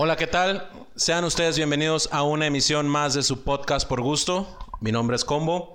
[0.00, 0.70] Hola, ¿qué tal?
[0.94, 4.56] Sean ustedes bienvenidos a una emisión más de su podcast por gusto.
[4.78, 5.72] Mi nombre es Combo.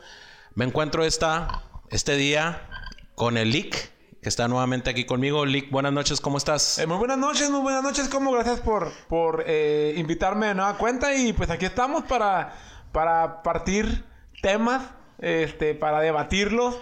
[0.55, 2.69] Me encuentro esta, este día
[3.15, 3.75] con el Lick,
[4.21, 5.45] que está nuevamente aquí conmigo.
[5.45, 6.79] Lick, buenas noches, ¿cómo estás?
[6.79, 8.31] Eh, muy buenas noches, muy buenas noches, Combo.
[8.31, 11.13] Gracias por, por eh, invitarme de nueva cuenta.
[11.13, 12.53] Y pues aquí estamos para,
[12.93, 14.05] para partir
[14.41, 14.83] temas,
[15.19, 16.77] este, para debatirlos,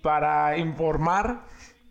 [0.00, 1.42] para informar.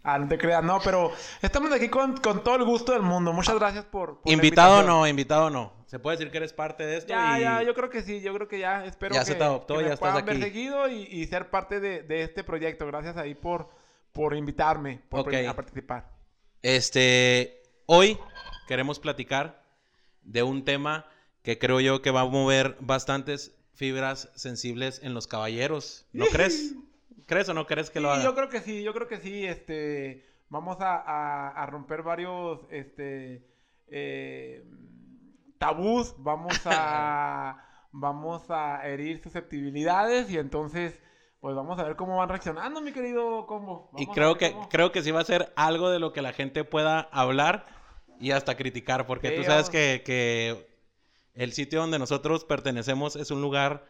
[0.03, 1.11] Ah, no te creas, no, pero
[1.41, 3.31] estamos aquí con, con todo el gusto del mundo.
[3.31, 4.19] Muchas gracias por.
[4.19, 4.99] por invitado invitación.
[4.99, 5.73] no, invitado no.
[5.85, 8.19] Se puede decir que eres parte de esto Ya, y ya, yo creo que sí,
[8.21, 8.83] yo creo que ya.
[8.85, 10.43] Espero Ya que, se te adoptó, que me ya estás puedan ver aquí.
[10.43, 12.85] seguido y, y ser parte de, de este proyecto.
[12.87, 13.69] Gracias ahí por,
[14.11, 15.33] por invitarme por Ok.
[15.47, 16.09] a participar.
[16.63, 18.17] Este, hoy
[18.67, 19.63] queremos platicar
[20.23, 21.05] de un tema
[21.43, 26.05] que creo yo que va a mover bastantes fibras sensibles en los caballeros.
[26.11, 26.73] ¿No crees?
[27.25, 28.23] ¿Crees o no crees que lo Sí, haga?
[28.25, 32.61] yo creo que sí, yo creo que sí, este, vamos a, a- a romper varios,
[32.69, 33.45] este,
[33.87, 34.63] eh,
[35.57, 37.57] tabús, vamos a,
[37.91, 40.99] vamos a herir susceptibilidades y entonces,
[41.39, 43.89] pues vamos a ver cómo van reaccionando, mi querido Combo.
[43.97, 46.21] Y Vamos creo que, cómo- creo que sí va a ser algo de lo que
[46.21, 47.65] la gente pueda hablar
[48.19, 50.67] y hasta criticar, porque Sí, tú sabes que, que
[51.33, 53.85] el sitio donde nosotros pertenecemos es un lugar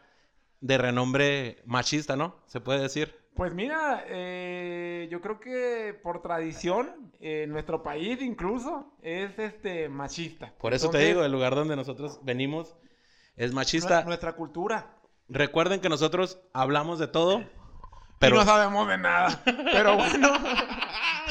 [0.61, 2.35] de renombre machista, ¿no?
[2.47, 3.22] Se puede decir.
[3.35, 10.53] Pues mira, eh, yo creo que por tradición, en nuestro país incluso, es este machista.
[10.59, 12.75] Por eso te digo, el lugar donde nosotros venimos
[13.35, 14.03] es machista.
[14.03, 14.97] Nuestra cultura.
[15.29, 17.49] Recuerden que nosotros hablamos de todo, Pero
[18.19, 18.35] pero...
[18.35, 19.41] no sabemos de nada.
[19.45, 20.29] Pero bueno,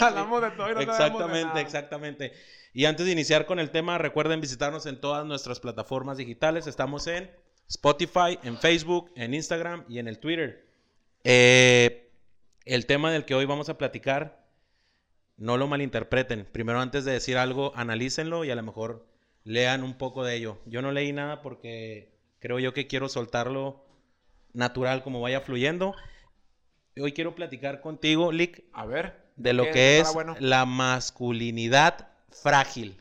[0.01, 1.61] hablamos de todo y no sabemos de Exactamente, nada.
[1.61, 2.33] exactamente.
[2.75, 6.67] Y antes de iniciar con el tema, recuerden visitarnos en todas nuestras plataformas digitales.
[6.67, 7.31] Estamos en
[7.69, 10.72] Spotify, en Facebook, en Instagram y en el Twitter.
[11.25, 12.11] Eh,
[12.65, 14.45] el tema del que hoy vamos a platicar,
[15.37, 16.47] no lo malinterpreten.
[16.53, 19.07] Primero, antes de decir algo, analícenlo y a lo mejor
[19.45, 20.59] lean un poco de ello.
[20.67, 23.85] Yo no leí nada porque creo yo que quiero soltarlo
[24.53, 25.95] natural, como vaya fluyendo.
[26.99, 29.15] Hoy quiero platicar contigo, Lick, A ver.
[29.37, 30.37] de lo ¿qué que es bueno?
[30.41, 33.01] la masculinidad frágil.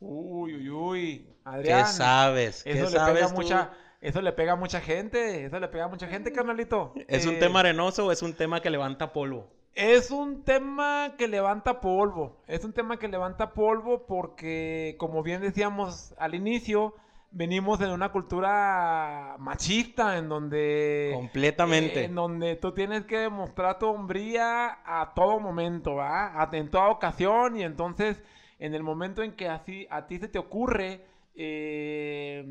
[0.00, 1.26] Uy, uy, uy.
[1.62, 1.86] ¿Qué Adrián.
[1.86, 2.64] sabes?
[2.64, 3.34] ¿Qué le sabes pega tú?
[3.34, 3.72] mucha.
[4.00, 5.44] Eso le pega a mucha gente.
[5.46, 6.92] Eso le pega a mucha gente, carnalito.
[7.08, 9.48] ¿Es un Eh, tema arenoso o es un tema que levanta polvo?
[9.74, 12.38] Es un tema que levanta polvo.
[12.46, 16.94] Es un tema que levanta polvo porque, como bien decíamos al inicio,
[17.30, 21.10] venimos de una cultura machista en donde...
[21.14, 22.00] Completamente.
[22.00, 26.40] eh, en donde tú tienes que demostrar tu hombría a todo momento, ¿va?
[26.40, 28.22] A- En toda ocasión y entonces
[28.58, 31.04] en el momento en que así a ti se te ocurre,
[31.34, 32.42] eh,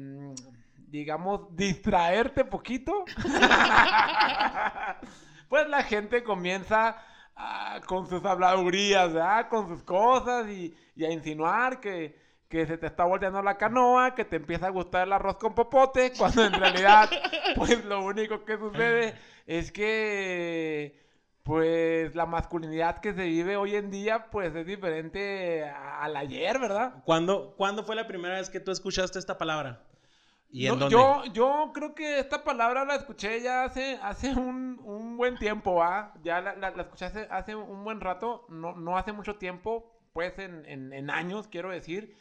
[0.87, 3.05] digamos, distraerte poquito,
[5.49, 6.97] pues la gente comienza
[7.35, 9.49] ah, con sus habladurías, ¿verdad?
[9.49, 14.15] Con sus cosas y, y a insinuar que, que se te está volteando la canoa,
[14.15, 17.09] que te empieza a gustar el arroz con popote, cuando en realidad,
[17.55, 19.15] pues lo único que sucede
[19.45, 21.03] es que,
[21.43, 27.03] pues la masculinidad que se vive hoy en día, pues es diferente al ayer, ¿verdad?
[27.05, 29.83] ¿Cuándo, cuándo fue la primera vez que tú escuchaste esta palabra?
[30.49, 30.93] ¿Y en No, dónde?
[30.95, 35.83] Yo, yo creo que esta palabra la escuché ya hace, hace un, un buen tiempo,
[35.83, 36.13] ¿ah?
[36.23, 39.91] Ya la, la- la escuché hace, hace un buen rato, no, no hace mucho tiempo,
[40.13, 42.15] pues en, en- en años, quiero decir.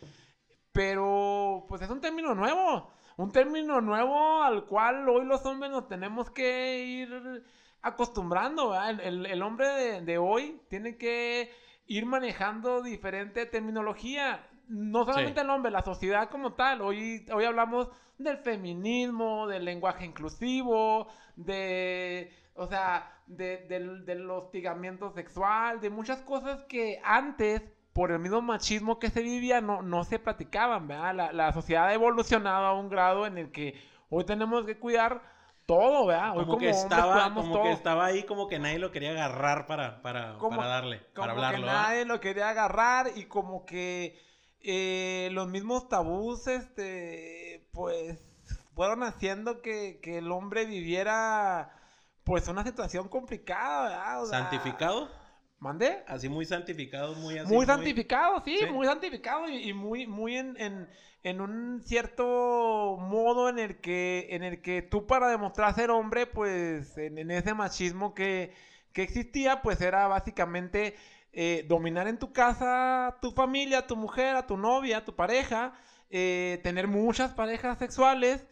[0.73, 2.91] Pero, pues es un término nuevo.
[3.17, 7.45] Un término nuevo al cual hoy los hombres nos tenemos que ir
[7.83, 8.91] acostumbrando, ¿verdad?
[8.91, 11.53] El, el- el hombre de, de hoy tiene que
[11.87, 14.45] ir manejando diferente terminología.
[14.69, 15.45] No solamente Sí.
[15.45, 16.81] el hombre, la sociedad como tal.
[16.83, 17.89] Hoy, hoy hablamos
[18.19, 26.21] del feminismo, del lenguaje inclusivo, de, o sea, de- del, del hostigamiento sexual, de muchas
[26.23, 31.15] cosas que antes, por el mismo machismo que se vivía, no, no se platicaban, ¿verdad?
[31.15, 33.75] La, la sociedad ha evolucionado a un grado en el que
[34.11, 35.23] hoy tenemos que cuidar
[35.67, 36.37] todo, ¿verdad?
[36.37, 40.03] Hoy como, que estaba, como que estaba ahí, como que nadie lo quería agarrar para,
[40.03, 41.67] para, Como- para darle, como para hablarlo.
[41.67, 44.19] que nadie lo quería agarrar y como que
[44.65, 48.19] eh, los mismos tabús, este, pues,
[48.75, 51.73] fueron haciendo que, que el hombre viviera,
[52.25, 54.23] pues, una situación complicada, ¿verdad?
[54.23, 55.11] O sea, ¿Santificado?
[55.61, 56.03] ¿Mande?
[56.09, 57.53] Así muy santificado, muy así.
[57.53, 58.67] Muy santificado, sí, sí.
[58.67, 60.89] muy santificado y, y muy, muy en, en,
[61.23, 66.27] en un cierto modo en el que, en el que tú para demostrar ser hombre,
[66.27, 68.53] pues en, en ese machismo que,
[68.93, 70.97] que existía, pues era básicamente
[71.35, 75.05] eh, dominar en tu casa a tu familia, a tu mujer, a tu novia, a
[75.05, 75.73] tu pareja,
[76.11, 78.47] eh, tener muchas parejas sexuales.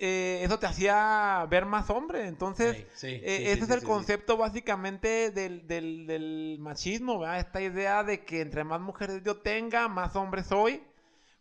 [0.00, 2.26] eh, eso te hacía ver más hombre.
[2.28, 7.40] Entonces, Sí, sí, eh, sí, ese es el concepto básicamente del, del- del machismo, ¿verdad?
[7.40, 10.82] Esta idea de que entre más mujeres yo tenga, más hombre soy.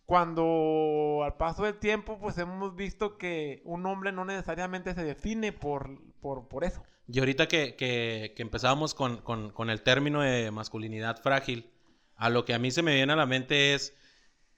[0.06, 5.52] cuando al paso del tiempo, pues hemos visto que un hombre no necesariamente se define
[5.52, 6.82] por, por, por eso.
[7.08, 11.70] Y ahorita que, que, empezábamos con, con, con, el término de masculinidad frágil,
[12.16, 13.96] a lo que a mí se me viene a la mente es,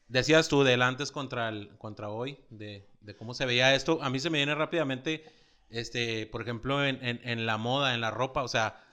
[0.07, 4.09] decías tú, del antes contra, el, contra hoy, de, de cómo se veía esto, a
[4.09, 5.23] mí se me viene rápidamente,
[5.69, 8.83] este, por ejemplo, en, en, en la moda, en la ropa, o sea,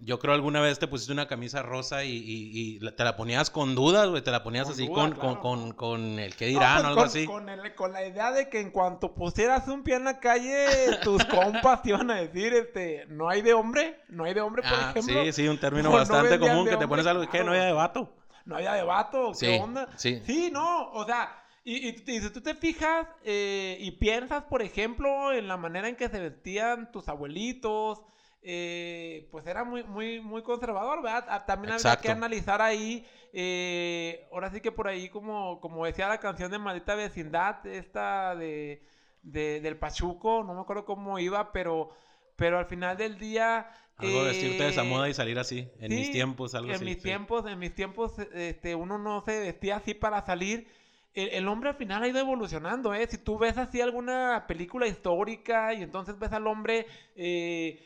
[0.00, 3.50] yo creo alguna vez te pusiste una camisa rosa y, y, y te la ponías
[3.50, 4.22] con dudas, güey.
[4.22, 5.40] Te la ponías Con así dudas, con, claro.
[5.40, 7.26] con, con, con el que No, dirán pues o algo así.
[7.26, 10.94] Con, el- con la idea de que en cuanto pusieras un pie en la calle,
[11.04, 14.62] tus compas te iban a decir, este, no hay de hombre, no hay de hombre,
[14.62, 15.22] por Ah, ejemplo.
[15.24, 17.50] sí, sí, un término No, no bastante común de que te pones algo que no
[17.52, 18.12] había de vato.
[18.46, 19.88] No había debate, ¿qué Sí, onda?
[19.96, 20.22] sí.
[20.24, 21.30] Sí, no, o sea,
[21.62, 25.88] y, y- y si tú te fijas eh, y piensas, por ejemplo, en la manera
[25.88, 28.00] en que se vestían tus abuelitos,
[28.42, 31.24] eh, pues era muy, muy, muy conservador, ¿verdad?
[31.28, 32.02] Ah, También habría Exacto.
[32.02, 36.58] que analizar ahí, eh, ahora sí que por ahí, como, como decía la canción de
[36.58, 38.82] Maldita Vecindad, esta de,
[39.22, 41.90] de- del Pachuco, no me acuerdo cómo iba, pero,
[42.36, 43.66] pero al final del día...
[43.96, 45.68] Algo vestirte de esa eh, moda y salir así.
[45.78, 46.84] En mis tiempos, algo en así.
[46.84, 47.02] mis sí.
[47.02, 50.66] tiempos, en mis tiempos, este, uno no se vestía así para salir.
[51.12, 53.06] El, el hombre al final ha ido evolucionando, ¿eh?
[53.10, 57.78] Si tú ves así alguna película histórica y entonces ves al hombre, eh,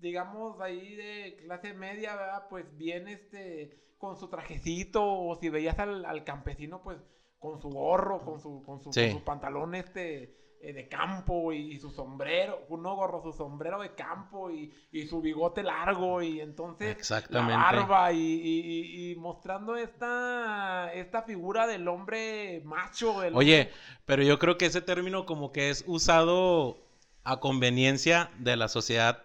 [0.00, 2.46] digamos, ahí de clase media, ¿verdad?
[2.50, 6.98] Pues bien, este, con su trajecito, o si veías al, al campesino, pues
[7.38, 9.02] con su gorro, con su, con su, Sí.
[9.10, 13.94] con su pantalón, este, eh, de campo y, su sombrero, uno gorro, su sombrero de
[13.94, 17.52] campo y, y su bigote largo y entonces Exactamente.
[17.52, 23.20] la barba y, y- y- y mostrando esta, esta figura del hombre macho.
[23.20, 23.70] del Oye,
[24.06, 26.78] pero yo creo que ese término como que es usado
[27.24, 29.22] a conveniencia de la sociedad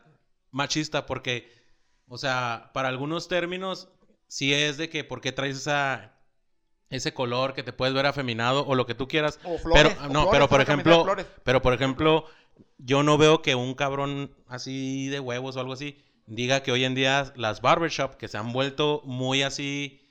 [0.52, 1.52] machista porque,
[2.08, 3.90] o sea, para algunos términos
[4.28, 6.14] sí es de que por qué traes esa,
[6.90, 9.40] ese color que te puedes ver afeminado o lo que tú quieras.
[9.44, 11.06] O flores, pero o no, flores, pero por ejemplo,
[11.44, 12.26] pero por ejemplo,
[12.78, 16.86] yo no veo que un cabrón así de huevos o algo así diga que hoy
[16.86, 20.02] en día las barbershop que se han vuelto muy así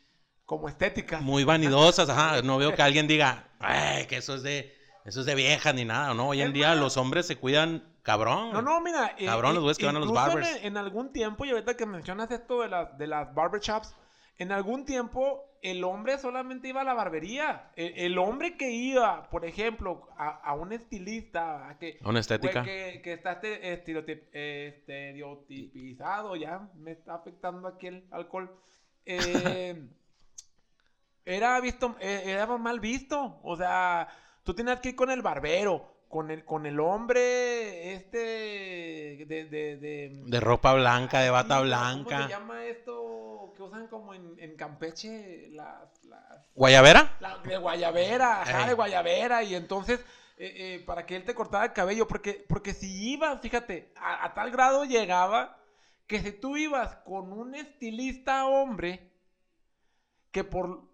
[0.45, 1.21] como estética.
[1.21, 4.75] muy vanidosas, ajá, no veo que alguien diga, "Ay, que eso es de
[5.05, 7.83] eso es de vieja ni nada, no, hoy en Es día los hombres se cuidan
[8.09, 8.53] cabrón.
[8.53, 9.15] No, no, mira.
[9.19, 10.57] eh, Cabrón, los eh, güeyes que van a los barbers.
[10.57, 13.95] En, en algún tiempo, y ahorita que mencionas esto de las, de las barbershops,
[14.39, 17.71] en algún tiempo el hombre solamente iba a la barbería.
[17.77, 22.63] El, el hombre que iba, por ejemplo, a, a un estilista, a que, Una estética.
[22.63, 28.55] que, que está este- estereotip- estereotipizado, ya me está afectando aquí el alcohol.
[29.05, 29.87] Eh,
[31.25, 33.39] era visto, eh, era mal visto.
[33.43, 34.09] O sea,
[34.45, 38.19] tú tenías que ir con el barbero, con el, con el hombre, este,
[39.27, 42.29] de, de, de- De ropa blanca, de bata Sí, ¿Cómo se blanca.
[42.29, 45.49] llama esto que usan como en, en Campeche?
[45.51, 46.23] Las, las,
[46.55, 47.17] ¿Guayabera?
[47.21, 48.69] la- de guayabera, ajá, Ey.
[48.69, 49.43] de guayabera.
[49.43, 50.01] Y entonces,
[50.39, 54.25] eh, eh, para que él te cortara el cabello, porque, porque si ibas, fíjate, a,
[54.25, 55.59] a tal grado llegaba
[56.07, 59.13] que si tú ibas con un estilista hombre,
[60.31, 60.89] que por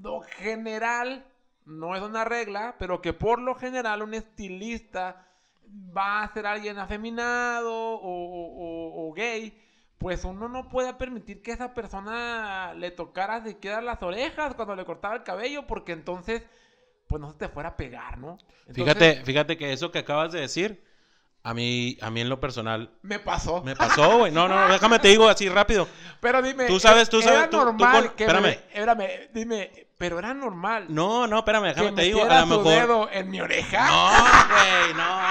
[0.00, 1.24] lo general,
[1.66, 5.26] no es una regla, pero que por lo general un estilista
[5.96, 9.58] va a ser alguien afeminado o, o- o- o gay,
[9.98, 14.84] pues uno no puede permitir que esa persona le tocara siquiera las orejas cuando le
[14.84, 16.42] cortaba el cabello, porque entonces,
[17.06, 18.36] pues no se te fuera a pegar, ¿no?
[18.66, 20.84] Entonces, Fíjate, fíjate que eso que acabas de decir,
[21.44, 23.62] a mí, a mí en lo personal, Me pasó.
[23.62, 24.32] me pasó, güey.
[24.32, 25.88] No, no, no, déjame te digo así rápido.
[26.20, 28.42] Pero dime, Tú sabes, tú era sabes, tú- tú normal con- que espérame.
[28.42, 32.24] me- espérame, dime, pero era normal No, no, espérame, que déjame te digo.
[32.24, 32.64] A lo mejor.
[32.64, 33.86] dedo en mi oreja.
[33.86, 34.10] No,
[34.48, 35.22] güey, no.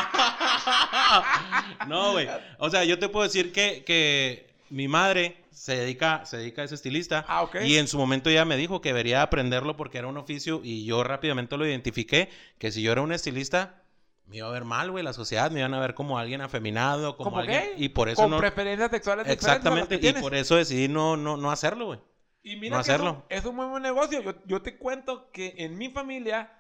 [1.88, 2.30] No, güey.
[2.58, 6.66] O sea, yo te puedo decir que, que mi madre se dedica, se dedica a
[6.66, 7.26] ese estilista.
[7.28, 7.58] Ah, ok.
[7.66, 10.86] Y en su momento ella me dijo que debería aprenderlo porque era un oficio y
[10.86, 13.84] yo rápidamente lo identifiqué, que si yo era un estilista,
[14.28, 17.18] me iba a ver mal, güey, la sociedad, me iban a ver como alguien afeminado,
[17.18, 17.62] como, alguien...
[17.62, 18.38] gay, Y por eso con no...
[18.38, 22.00] preferencias sexuales Exactamente, y por eso decidí no, no, no hacerlo, güey.
[22.44, 23.24] Y mira no que hacerlo.
[23.30, 24.22] es un muy buen negocio.
[24.22, 26.52] Yo, yo te cuento que en mi familia,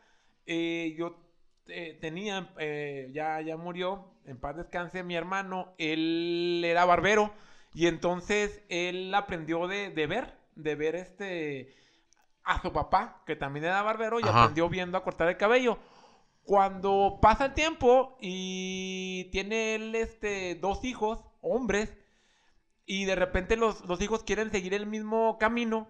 [0.45, 1.17] eh, yo
[1.67, 7.33] eh, tenía, eh, ya, ya murió, en paz descanse, mi hermano, él era barbero
[7.73, 11.75] y entonces él aprendió de, de ver, de ver este,
[12.43, 14.29] a su papá, que también era barbero y Ajá.
[14.29, 15.79] aprendió viendo a cortar el cabello.
[16.43, 21.95] Cuando pasa el tiempo y tiene él este, dos hijos, hombres,
[22.85, 25.88] y de repente los, los hijos quieren seguir el mismo camino,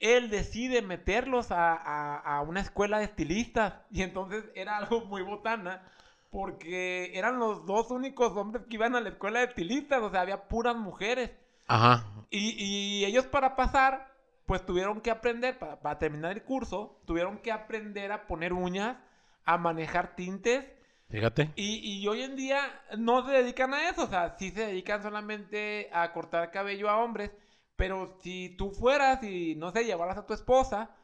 [0.00, 3.74] él decide meterlos a, a- a una escuela de estilistas.
[3.90, 5.82] Y entonces era algo muy botana,
[6.30, 10.20] porque eran los dos únicos hombres que iban a la escuela de estilistas, o sea,
[10.22, 11.30] había puras mujeres.
[11.66, 12.04] Ajá.
[12.30, 14.12] Y, y ellos para pasar,
[14.46, 18.96] pues tuvieron que aprender, para, para terminar el curso, tuvieron que aprender a poner uñas,
[19.44, 20.64] a manejar tintes.
[21.10, 21.50] Fíjate.
[21.56, 22.60] Y, y hoy en día
[22.96, 27.02] no se dedican a eso, o sea, sí se dedican solamente a cortar cabello a
[27.02, 27.32] hombres,
[27.76, 30.94] pero si tú fueras y, no sé, llevaras a tu esposa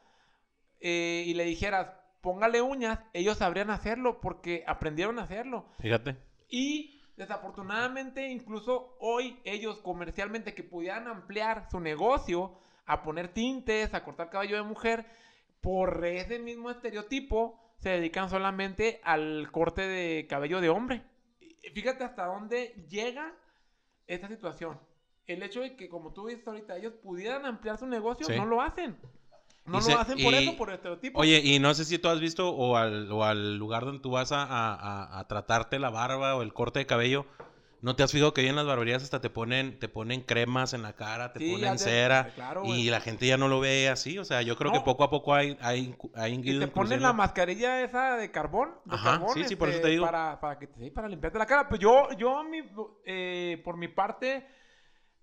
[0.79, 5.65] eh, y le dijeras, póngale uñas, ellos sabrían hacerlo porque aprendieron a hacerlo.
[5.79, 6.15] Fíjate.
[6.49, 14.03] Y desafortunadamente, incluso hoy ellos comercialmente que pudieran ampliar su negocio a poner tintes, a
[14.03, 15.05] cortar cabello de mujer,
[15.61, 21.03] por ese mismo estereotipo, se dedican solamente al corte de cabello de hombre.
[21.73, 23.33] Fíjate hasta dónde llega
[24.07, 24.79] esta situación.
[25.27, 28.35] El hecho de que, como tú dices ahorita, ellos pudieran ampliar su negocio, Sí.
[28.35, 28.97] no lo hacen.
[29.65, 31.19] No lo hacen por y- eso, por estereotipo.
[31.19, 34.11] Oye, y no sé si tú has visto o al, o al lugar donde tú
[34.11, 37.25] vas a- a- a tratarte la barba o el corte de cabello,
[37.81, 40.73] ¿no te has fijado que ahí en las barberías hasta te ponen, te ponen cremas
[40.73, 42.83] en la cara, te Sí, ponen cera claro, y güey.
[42.89, 44.17] la gente ya no lo ve así?
[44.17, 47.13] O sea, yo creo que poco a poco hay, hay, hay Y te ponen la
[47.13, 48.71] mascarilla esa de carbón.
[48.85, 50.05] de Ajá, carbón, sí, sí, por eso este, te digo.
[50.05, 51.69] Para, para, que, sí, para limpiarte la cara.
[51.69, 52.61] Pues yo, yo mi,
[53.05, 54.47] eh, por mi parte,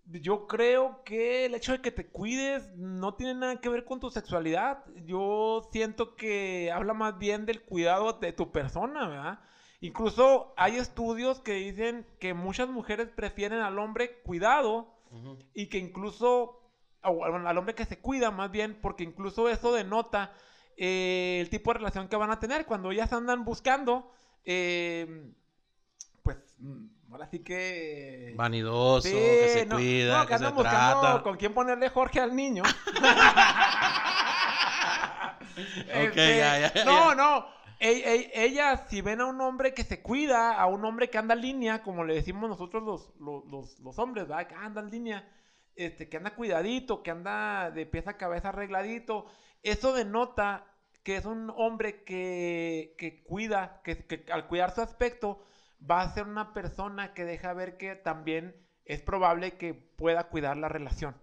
[0.06, 4.00] yo creo que el hecho de que te cuides no tiene nada que ver con
[4.00, 4.84] tu sexualidad.
[5.06, 9.38] Yo siento que habla más bien del cuidado de tu persona, ¿verdad?
[9.85, 14.95] Incluso hay estudios que dicen que muchas mujeres prefieren al hombre cuidado
[15.53, 16.62] y que incluso
[17.03, 20.33] o al hombre que se cuida más bien porque incluso eso denota
[20.79, 22.64] eh, el tipo de relación que van a tener.
[22.64, 24.11] Cuando ellas andan buscando
[24.47, 25.31] eh,
[26.23, 31.23] pues mm, ahora sí que Vanidoso, Sí, que se no, cuida, no, que, se trata.
[31.23, 32.62] con quién ponerle Jorge al niño.
[35.57, 37.47] Ok, ya, ya, ya, no no
[37.85, 41.19] e- e- ellas si ven a un hombre que se cuida a un hombre que
[41.19, 44.47] anda en línea como le decimos nosotros los, los, los, hombres ¿verdad?
[44.47, 45.29] que anda en línea
[45.76, 49.26] este, que anda cuidadito, que anda de pieza a cabeza arregladito,
[49.62, 50.67] eso denota
[51.03, 55.45] que es un hombre que, que cuida, que al cuidar su aspecto
[55.79, 60.57] va a ser una persona que deja ver que también es probable que pueda cuidar
[60.57, 61.17] la relación.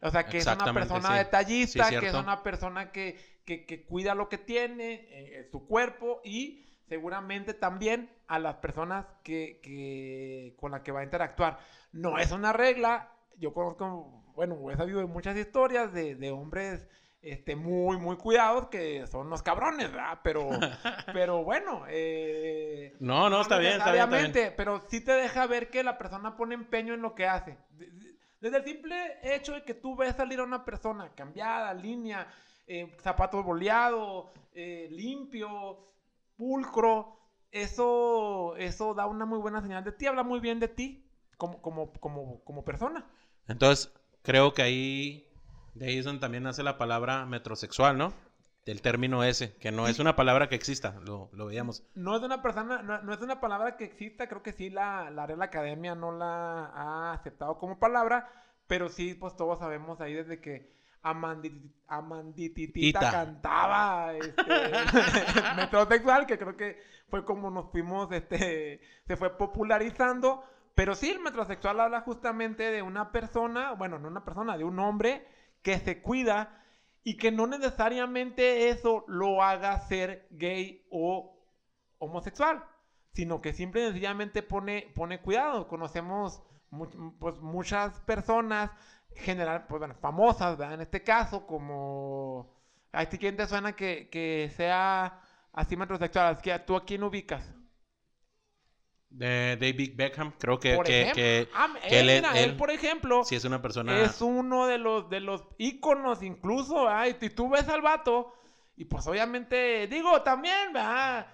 [0.00, 1.14] O sea, que es una persona sí.
[1.14, 5.66] detallista, Sí, que es una persona que, que, que cuida lo que tiene, eh, su
[5.66, 11.58] cuerpo y seguramente también a las personas que, que, con las que va a interactuar.
[11.92, 13.10] No es una regla.
[13.36, 16.86] Yo conozco, bueno, he sabido de muchas historias de, de hombres
[17.22, 20.20] este, muy, muy cuidados que son unos cabrones, ¿verdad?
[20.22, 20.50] Pero,
[21.12, 21.84] pero bueno.
[21.88, 24.54] eh, No, no, está bien, está bien, está bien.
[24.56, 27.58] pero sí te deja ver que la persona pone empeño en lo que hace.
[28.44, 31.72] De- de- Desde el simple hecho de que tú ves salir a una persona cambiada,
[31.74, 32.26] línea,
[32.66, 35.78] eh, zapatos boleados, eh, limpio,
[36.36, 37.18] pulcro,
[37.50, 41.04] eso, eso da una muy buena señal de ti, habla muy bien de ti
[41.36, 43.06] como, como, como, como persona.
[43.46, 45.28] Entonces, creo que ahí,
[45.74, 48.12] de también nace la palabra metrosexual, ¿no?
[48.66, 51.82] Del término ese, que no es una palabra que exista, lo, lo veíamos.
[51.94, 55.10] No es una persona, no, no es una palabra que exista, creo que sí la,
[55.10, 58.26] la Real Academia no la ha aceptado como palabra,
[58.66, 63.10] pero sí, pues todos sabemos ahí desde que Amandi- Amandititita Tita.
[63.12, 64.42] cantaba este,
[65.56, 70.42] metrosexual, que creo que fue como nos fuimos, este, se fue popularizando,
[70.74, 74.78] pero sí, el metrosexual habla justamente de una persona, bueno, no una persona, de un
[74.78, 75.26] hombre
[75.62, 76.63] que se cuida
[77.04, 81.38] y que no necesariamente eso lo haga ser gay o
[81.98, 82.64] homosexual,
[83.12, 85.68] sino que simple y sencillamente pone, pone cuidado.
[85.68, 86.42] Conocemos
[87.20, 88.70] pues, muchas personas,
[89.14, 90.74] general, pues, bueno, famosas, ¿verdad?
[90.74, 92.52] En este caso, como...
[92.92, 95.20] ¿A ti quién te suena que, que sea
[95.52, 96.36] así metrosexual?
[96.36, 97.52] Es que ¿Tú a quién ubicas?
[99.16, 101.14] De David Beckham, creo que, Por que, ejemplo.
[101.22, 104.02] que Ah, que él, él- mira, él, él por ejemplo, sí es una persona...
[104.02, 107.06] es uno de los de los íconos incluso, ¿verdad?
[107.20, 108.34] Y tú ves al vato
[108.76, 111.28] y pues obviamente digo también, ¿verdad?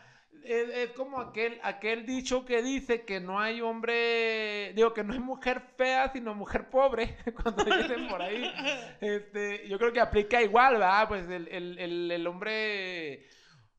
[0.44, 5.12] Es, es como aquel aquel dicho que dice que no hay hombre, digo que no
[5.14, 8.50] hay mujer fea sino mujer pobre cuando dicen por ahí.
[9.00, 11.08] Este, yo creo que aplica igual, ¿verdad?
[11.08, 13.26] Pues el, el, el, el hombre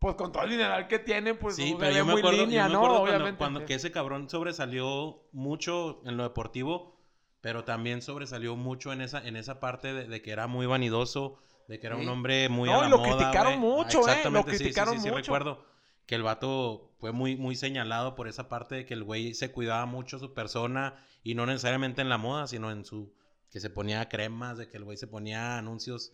[0.02, 2.46] pues con todo el dineral que tiene, pues Sí, pero yo me muy acuerdo, yo
[2.46, 2.80] línea, me ¿no?
[2.80, 3.38] acuerdo cuando, Obviamente.
[3.38, 7.00] cuando que ese cabrón sobresalió mucho en lo deportivo,
[7.42, 11.38] pero también sobresalió mucho en esa, en esa parte de, de que era muy vanidoso,
[11.68, 12.10] de que era un Sí.
[12.10, 13.60] hombre muy No, a la y lo moda, criticaron güey.
[13.60, 14.30] mucho, ¿eh?
[14.30, 15.12] Lo exactamente, sí, sí, criticaron sí, sí, mucho.
[15.12, 15.66] recuerdo
[16.08, 19.52] que el vato fue muy, muy señalado por esa parte de que el güey se
[19.52, 23.14] cuidaba mucho su persona y no necesariamente en la moda, sino en su...
[23.52, 26.14] que se ponía cremas, de que el güey se ponía anuncios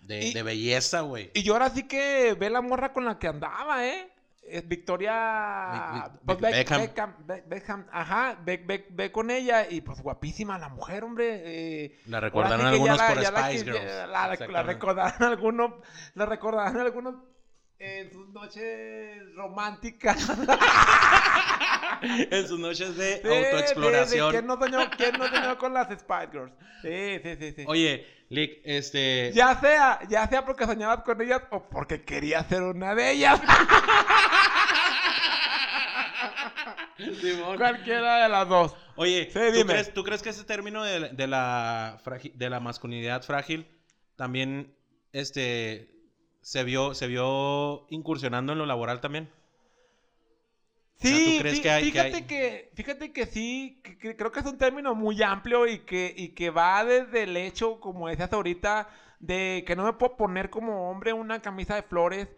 [0.00, 1.30] de, Y- de belleza, güey.
[1.34, 4.08] Y yo ahora sí que ve la morra con la que andaba, ¿eh?
[4.50, 5.12] eh, Victoria
[5.92, 6.80] Vic- pues, Beckham.
[6.80, 11.42] Beckham, Be- Beckham, ajá, ve, con ella y pues guapísima la mujer, hombre.
[11.44, 14.08] eh, La ya algunos por Spice Girls.
[14.08, 15.72] La, la recordarán algunos,
[16.14, 17.14] la recordarán algunos
[17.78, 20.16] en sus noches románticas.
[22.02, 24.30] en sus noches de Sí, autoexploración.
[24.30, 26.52] sí, sí, ¿Quién no soñó, quién no soñó con las Spice Girls?
[26.82, 27.64] Sí, sí, sí, sí.
[27.66, 29.32] Oye, Lick, este.
[29.34, 33.40] Ya sea, ya sea porque soñabas con ellas o porque querías ser una de ellas.
[37.20, 37.56] Simón.
[37.56, 38.76] Cualquiera de las dos.
[38.96, 42.00] Oye, Sí, ¿tú, crees, tú crees que ese término de, de la,
[42.34, 43.68] de la masculinidad frágil
[44.16, 44.74] también
[45.12, 45.88] este,
[46.40, 49.30] se, vio, se vio incursionando en lo laboral también?
[51.00, 54.16] Sea, Sí, ¿tú crees fí- que hay- que fíjate hay- que, fíjate que sí, que-
[54.16, 57.80] creo que es un término muy amplio y que, y que va desde el hecho,
[57.80, 58.88] como decías ahorita,
[59.20, 62.28] de que no me puedo poner como hombre una camisa de flores,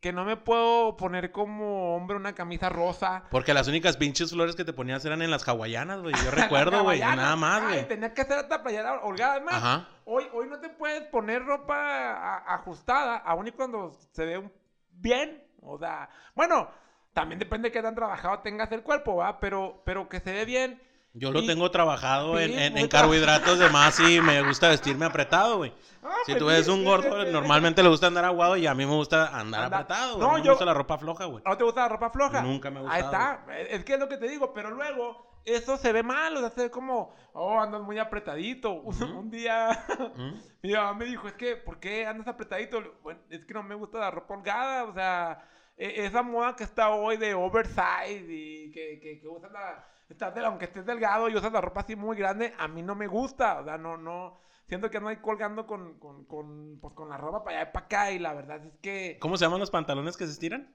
[0.00, 3.24] que no me puedo poner como hombre una camisa rosa.
[3.30, 6.14] Porque las únicas pinches flores que te ponías eran en las hawaianas, güey.
[6.24, 6.30] Yo
[6.70, 7.00] recuerdo, güey.
[7.00, 7.86] Nada más, güey.
[7.86, 9.32] Tenía que hacer esta playera holgada.
[9.34, 9.88] Además, Ajá.
[10.06, 14.52] hoy, hoy no te puedes poner ropa a- ajustada, aun y cuando se ve un-
[14.90, 15.44] bien.
[15.60, 16.70] O sea, bueno,
[17.14, 19.40] también depende de qué tan trabajado tengas el cuerpo, ¿va?
[19.40, 20.80] Pero, pero que se ve bien.
[21.12, 24.42] Yo lo Y- tengo trabajado en, Sí, en- muy en carbohidratos de más y me
[24.42, 25.72] gusta vestirme apretado, güey.
[26.04, 28.94] Ah, Si tú ves un gordo, normalmente le gusta andar aguado y a mí me
[28.94, 30.18] gusta andar Anda- apretado.
[30.18, 31.42] No, No, me yo- gusta la ropa floja, güey.
[31.44, 32.42] ¿No te gusta la ropa floja?
[32.42, 33.44] Nunca me ha Ahí está.
[33.68, 36.50] Es que es lo que te digo, pero luego eso se ve mal, o sea,
[36.50, 38.70] se ve como, oh, andas muy apretadito.
[38.84, 39.68] Un- Un día
[40.62, 42.80] mi mamá me dijo, es que, ¿por qué andas apretadito?
[43.02, 45.44] Bueno, es que no me gusta la ropa holgada, o sea,
[45.80, 50.44] esa moda que está hoy de oversize y que, que, que usas la, estás de-
[50.44, 53.60] aunque estés delgado y usas la ropa así muy grande, a mí no me gusta,
[53.60, 57.16] o sea, no, no, siento que ando ahí colgando con, con, con, pues, con la
[57.16, 59.70] ropa para allá y para acá y la verdad es que, ¿Cómo se llaman los
[59.70, 60.74] pantalones que se estiran?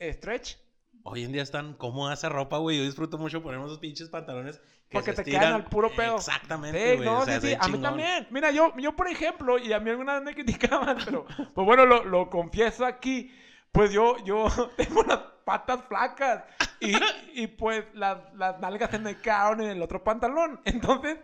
[0.00, 0.56] stretch.
[1.04, 2.76] Hoy en día están cómoda esa ropa, güey.
[2.78, 5.40] Yo disfruto mucho ponerme esos pinches pantalones que Porque se te estiran.
[5.40, 6.16] quedan al puro pedo.
[6.16, 7.08] Exactamente, Sí, güey.
[7.08, 8.28] no, o sea, sí, sí, a mí también.
[8.30, 11.86] Mira, yo, yo por ejemplo, y a mí alguna vez me criticaban, pero pues bueno,
[11.86, 13.32] lo, lo confieso aquí,
[13.72, 16.44] pues yo, yo tengo las patas flacas
[16.80, 16.94] y,
[17.34, 20.60] y pues las, las nalgas se me quedaron en el otro pantalón.
[20.64, 21.18] Entonces,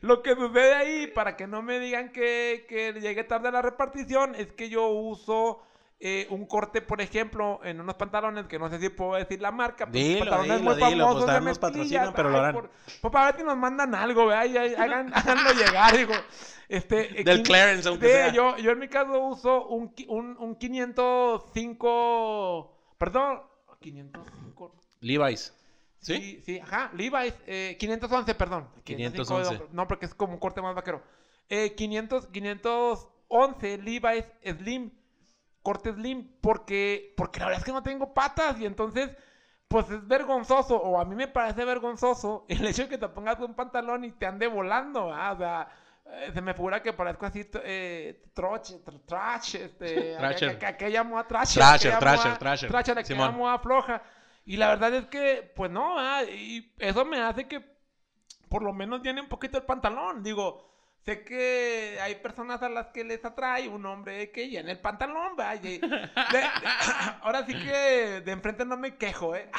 [0.00, 4.34] lo que sucede ahí, para que no me digan que, que tarde a la repartición,
[4.34, 5.62] es que yo uso...
[6.04, 9.52] eh, un corte, por ejemplo, en unos pantalones que no sé si puedo decir la
[9.52, 9.86] marca.
[9.86, 11.60] pues, Dilo, pantalones dilo, muy dilo, pues, famosos de nos mezclilla.
[11.70, 12.54] patrocinan, pero lo harán.
[12.54, 14.46] por- pues para ver si nos mandan algo, ¿verdad?
[14.46, 16.12] Y, ahí hagan, háganlo llegar, digo.
[16.68, 18.32] Este, eh, Del quin- clearance, aunque Sí, sea.
[18.32, 23.42] Yo, yo en mi caso uso un, un, un 505, perdón,
[23.80, 24.74] 505.
[25.00, 25.54] Levi's.
[26.00, 26.42] Sí, ¿Sí?
[26.44, 28.68] sí, ajá, Levi's, eh, 511, perdón.
[28.84, 29.24] 511.
[29.24, 31.02] 505, No, porque es como un corte más vaquero.
[31.48, 34.24] Eh, 500, 511 Levi's
[34.58, 34.90] Slim,
[35.62, 39.10] corte Slim, porque, porque la verdad es que no tengo patas y entonces,
[39.68, 43.38] pues es vergonzoso, o a mí me parece vergonzoso el hecho de que te pongas
[43.40, 45.32] un pantalón y te ande volando, ¿verdad?
[45.32, 45.68] O sea,
[46.06, 50.50] eh, se me figura que parezco así, eh, troche, tr- trash, este, Trasher.
[50.50, 51.54] aqu- aqu- aquella moda trash.
[51.54, 52.70] Trasher, aquella trasher, trasher.
[52.70, 53.36] Trasher, aquella Simón.
[53.38, 54.02] moda floja.
[54.44, 56.24] Y la verdad es que, pues no, ¿verdad?
[56.28, 57.64] y eso me hace que
[58.48, 60.22] por lo menos llene un poquito el pantalón.
[60.22, 60.71] Digo,
[61.04, 65.36] sé que hay personas a las que les atrae un hombre que llene el pantalón,
[65.36, 65.80] de-
[67.22, 69.50] ahora sí que de enfrente no me quejo, ¿eh?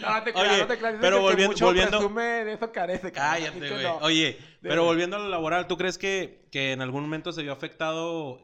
[0.00, 0.94] No, no te creas, Oye, no te creas.
[1.00, 3.12] Pero volviendo- mucho volviendo- presume, de eso carece.
[3.12, 3.82] Cállate, que güey.
[3.82, 3.96] no.
[3.98, 7.52] Oye, pero volviendo a lo laboral, ¿tú crees que, que en algún momento se vio
[7.52, 8.40] afectado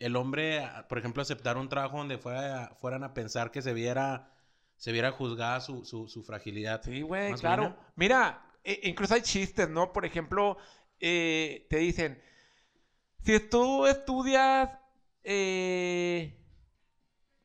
[0.00, 4.30] el hombre, por ejemplo, aceptar un trabajo donde fuera, fueran a pensar que se viera,
[4.76, 6.82] se viera juzgada su, su, su fragilidad?
[6.82, 7.76] Sí, güey, claro.
[7.94, 9.92] Mira, e- incluso hay chistes, ¿no?
[9.92, 10.56] Por ejemplo,
[11.00, 12.20] eh, te dicen,
[13.24, 14.70] si tú estudias
[15.22, 16.36] eh,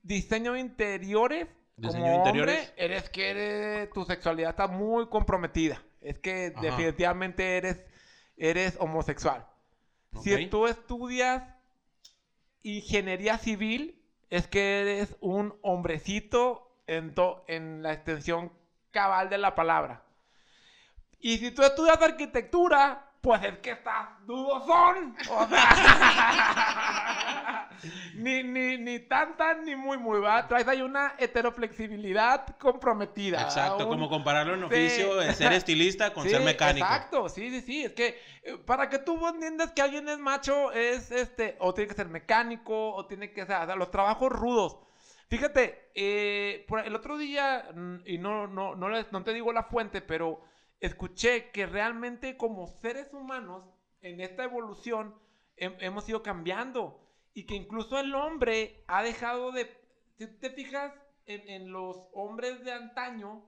[0.01, 2.73] diseño de interiores, Diseño como hombre, interiores.
[2.75, 5.81] eres que eres, tu sexualidad está muy comprometida.
[6.01, 6.61] Es que Ajá.
[6.61, 7.85] definitivamente eres,
[8.35, 9.45] eres homosexual.
[10.23, 11.43] Si tú estudias
[12.63, 18.51] ingeniería civil, es que eres un hombrecito en, to- en la extensión
[18.91, 20.03] cabal de la palabra.
[21.21, 25.15] Y si tú estudias arquitectura, pues es que estás dudosón.
[25.29, 27.69] O sea,
[28.15, 30.47] ni, ni, ni tan, tan, ni muy, muy, va.
[30.47, 33.41] Traes ahí una heteroflexibilidad comprometida.
[33.41, 34.65] Exacto, un- como compararlo en Sí.
[34.67, 36.85] oficio de ser estilista con Sí, ser mecánico.
[36.85, 37.83] Exacto, sí, sí, sí.
[37.83, 41.89] Es que eh, para que tú entiendas que alguien es macho, es este, o tiene
[41.89, 44.77] que ser mecánico, o tiene que ser, o sea, los trabajos rudos.
[45.27, 49.51] Fíjate, eh, por el otro día, mm, y no, no, no, les- no te digo
[49.53, 50.41] la fuente, pero
[50.79, 53.63] escuché que realmente como seres humanos,
[54.01, 55.13] en esta evolución,
[55.57, 57.05] hem- hemos ido cambiando.
[57.33, 59.69] y que incluso el hombre ha dejado de...
[60.17, 60.91] Si te fijas
[61.25, 63.43] en, en los hombres de antaño,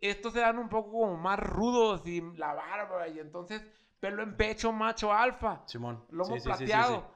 [0.00, 3.62] estos eran un poco como más rudos y la barba y entonces
[4.00, 6.02] pelo en pecho macho alfa, Simón.
[6.10, 6.72] lomo Sí, sí, sí, sí, sí.
[6.72, 7.10] plateado.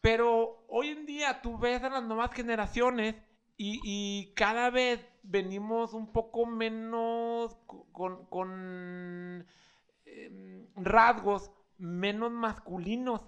[0.00, 3.16] Pero hoy en día tú ves a las nuevas generaciones
[3.70, 7.86] y, cada vez venimos un poco menos co-
[8.28, 9.46] con,
[10.04, 13.22] em, rasgos menos masculinos.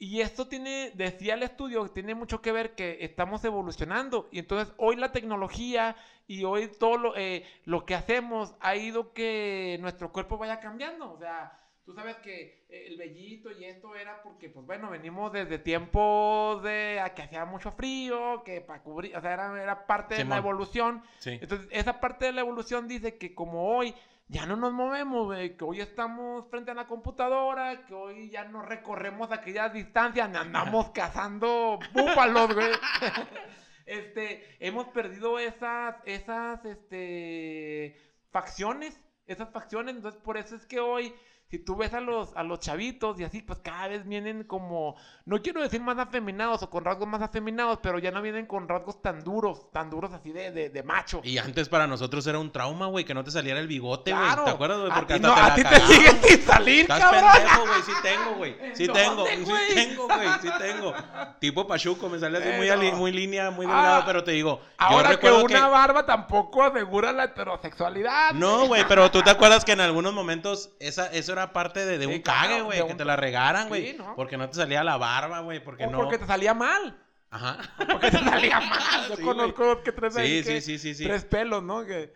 [0.00, 4.28] Y esto tiene, decía el estudio, tiene mucho que ver que estamos evolucionando.
[4.30, 5.96] Y entonces hoy la tecnología
[6.28, 11.12] y hoy todo lo, eh, lo que hacemos ha ido que nuestro cuerpo vaya cambiando.
[11.12, 11.52] O sea,
[11.88, 16.62] tú sabes que eh, el vellito y esto era porque, pues bueno, venimos desde tiempos
[16.62, 20.26] de a que hacía mucho frío, que para cubrir, o sea, era, era parte de
[20.26, 21.02] la evolución.
[21.18, 21.38] Sí.
[21.40, 23.94] Entonces, esa parte de la evolución dice que como hoy
[24.26, 28.44] ya no nos movemos, güey, que hoy estamos frente a la computadora, que hoy ya
[28.44, 32.68] no recorremos aquellas distancias, andamos cazando búfalos, güey.
[33.86, 37.96] este, hemos perdido esas, esas, este,
[38.30, 41.14] facciones, esas facciones, entonces por eso es que hoy,
[41.50, 44.96] si tú ves a los, a los chavitos y así, pues cada vez vienen como,
[45.24, 48.68] no quiero decir más afeminados o con rasgos más afeminados, pero ya no vienen con
[48.68, 51.22] rasgos tan duros, tan duros así de, de, de macho.
[51.24, 54.24] Y antes para nosotros era un trauma, güey, que no te saliera el bigote, güey.
[54.24, 54.44] Claro.
[54.44, 54.90] ¿Te acuerdas, güey?
[54.92, 57.24] A Porque ti hasta no- te a la ti te sigue sin salir, Estás cabrón.
[57.32, 57.82] pendejo, güey.
[57.82, 58.56] Sí tengo, güey.
[58.74, 59.26] Sí ¿Dónde, tengo.
[59.26, 59.74] Sí güey?
[59.74, 60.28] tengo, güey.
[60.42, 60.94] Sí tengo.
[61.40, 64.60] Tipo Pachuco, me sale así muy, ali- muy línea, muy delgado, Ah, pero te digo.
[64.76, 68.32] Ahora yo que una barba tampoco asegura la heterosexualidad.
[68.34, 71.98] No, güey, pero tú te acuerdas que en algunos momentos esa, eso era parte de,
[71.98, 73.96] de Sí, un claro, cague, güey, que un- te la regaran, Sí, güey.
[73.96, 74.14] ¿no?
[74.16, 75.98] Porque no te salía la barba, güey, porque o no.
[75.98, 76.98] porque te salía mal.
[77.30, 77.58] Ajá.
[77.90, 79.08] Porque te salía mal.
[79.10, 81.04] Yo Sí, conozco dos que tres ahí Sí, que- sí, sí, sí, sí.
[81.04, 81.84] Tres pelos, ¿no?
[81.84, 82.12] Que,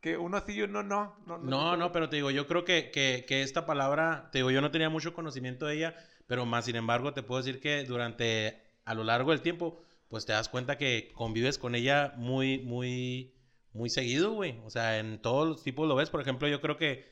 [0.00, 1.16] que uno sí y uno no.
[1.26, 4.50] No, No, no, pero te digo, yo creo que, que, que esta palabra, te digo,
[4.50, 5.94] yo no tenía mucho conocimiento de ella,
[6.26, 10.26] pero más sin embargo te puedo decir que durante, a lo largo del tiempo, pues
[10.26, 13.34] te das cuenta que convives con ella muy, muy,
[13.72, 14.58] muy seguido, güey.
[14.64, 16.10] O sea, en todos los tipos lo ves.
[16.10, 17.08] Por ejemplo, yo creo que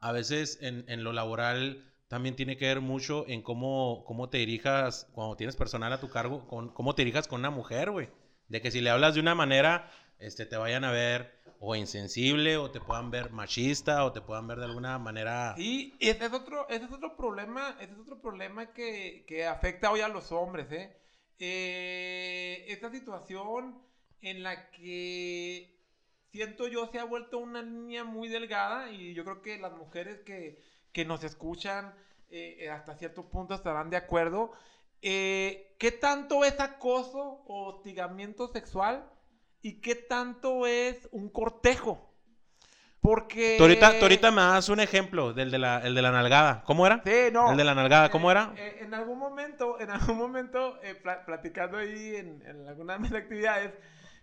[0.00, 4.38] a veces en, en lo laboral también tiene que ver mucho en cómo, cómo te
[4.38, 8.08] dirijas, cuando tienes personal a tu cargo, con, cómo te dirijas con una mujer, güey.
[8.48, 12.58] De que si le hablas de una manera, este, te vayan a ver o insensible,
[12.58, 15.54] o te puedan ver machista, o te puedan ver de alguna manera...
[15.56, 19.90] Y ese es otro, ese es otro problema, ese es otro problema que, que afecta
[19.90, 20.96] hoy a los hombres, ¿eh?
[21.38, 23.82] Eh, Esta situación
[24.20, 25.75] en la que
[26.36, 30.20] siento yo se ha vuelto una línea muy delgada y yo creo que las mujeres
[30.20, 30.58] que,
[30.92, 31.94] que nos escuchan
[32.30, 34.52] eh, hasta cierto punto estarán de acuerdo.
[35.02, 39.04] Eh, ¿Qué tanto es acoso o hostigamiento sexual
[39.62, 42.02] y qué tanto es un cortejo?
[43.00, 43.54] Porque...
[43.56, 46.62] Tú ahorita, tú ahorita me das un ejemplo del de la, el de la nalgada.
[46.64, 47.00] ¿Cómo era?
[47.04, 47.50] Sí, no.
[47.52, 48.52] El de la nalgada, ¿cómo Eh, era?
[48.56, 52.98] eh, en algún momento, en algún momento, eh, pla- platicando ahí en, en alguna de
[53.00, 53.74] mis actividades,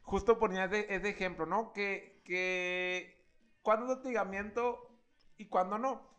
[0.03, 1.73] justo ponía ese, ese ejemplo, ¿no?
[1.73, 3.25] Que, que
[3.61, 4.89] cuando es hostigamiento
[5.37, 6.13] y cuando no.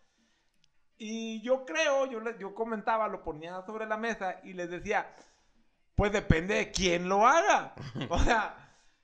[0.96, 5.14] Y yo creo, yo, yo comentaba, lo ponía sobre la mesa y les decía,
[5.94, 7.74] pues depende de quién lo haga.
[8.10, 8.56] O sea,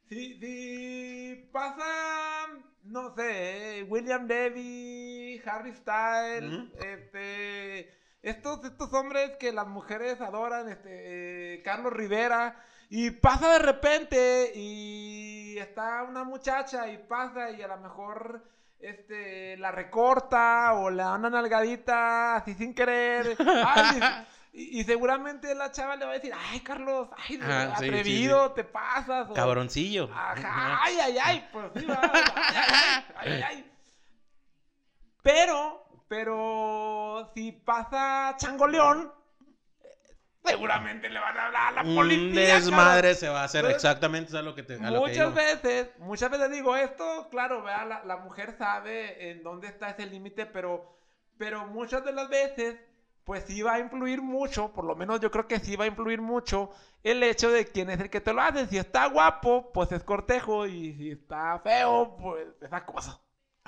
[0.09, 1.85] si, si pasa,
[2.85, 6.73] no sé, William Levy, Harry Styles, Ujú.
[6.85, 13.59] este, estos, estos hombres que las mujeres adoran, este, eh, Carlos Rivera, y pasa de
[13.61, 18.43] repente y está una muchacha y pasa y a lo mejor
[18.81, 23.37] este, la recorta o le da una nalgadita así sin querer.
[23.65, 24.01] Ay,
[24.53, 28.51] y, y seguramente la chava le va a decir, ay, Carlos, ay, sí, sí, atrevido,
[28.53, 29.31] te pasas.
[29.31, 30.11] o- Cabroncillo.
[30.13, 33.73] Ajá, ay, ay, ay, pues sí, va, ay, ay, ay, ay, ay.
[35.23, 39.13] Pero, pero, si pasa Changoleón,
[40.45, 42.55] seguramente le van a hablar a la Un policía.
[42.55, 45.91] desmadre se va a hacer, Entonces, exactamente, es lo que te a lo Muchas veces,
[45.99, 50.47] muchas veces digo esto, claro, vea, la, la mujer sabe en dónde está ese límite,
[50.47, 50.97] pero,
[51.39, 52.77] pero muchas de las veces,
[53.25, 55.89] pues sí va a influir mucho, por lo menos yo creo que sí va a
[55.89, 56.71] influir mucho
[57.03, 58.67] el hecho de quién es el que te lo hace.
[58.67, 63.23] Si está guapo, pues es cortejo, y si está feo, pues es acoso.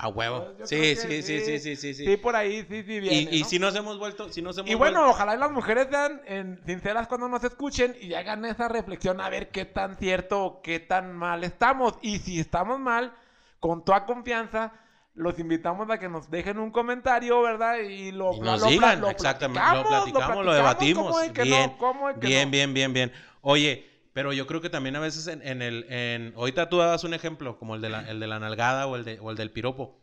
[0.05, 0.49] A huevo.
[0.65, 2.05] Sí, sí, que sí, sí, sí, sí, sí.
[2.07, 3.47] Sí, por ahí sí, sí viene, Y, y ¿no?
[3.47, 6.21] si nos hemos vuelto, si nos hemos Y bueno, vuelto- ojalá y las mujeres sean
[6.27, 10.61] en- sinceras cuando nos escuchen y hagan esa reflexión a ver qué tan cierto o
[10.61, 11.95] qué tan mal estamos.
[12.03, 13.15] Y si estamos mal,
[13.61, 14.73] con toda confianza,
[15.15, 17.77] los invitamos a que nos dejen un comentario, ¿verdad?
[17.79, 21.33] Y lo, Y lo- nos lo- digan, lo exactamente, lo platicamos, lo, platicamos, ¿cómo debatimos.
[21.33, 21.79] bien, no?
[21.79, 23.13] ¿Cómo es que bien, bien, bien, bien.
[23.43, 27.05] Oye, pero yo creo que también a veces en, en el, en, ahorita tú das
[27.05, 29.37] un ejemplo, como el de la, el de la nalgada o el, de, o el
[29.37, 29.99] del piropo,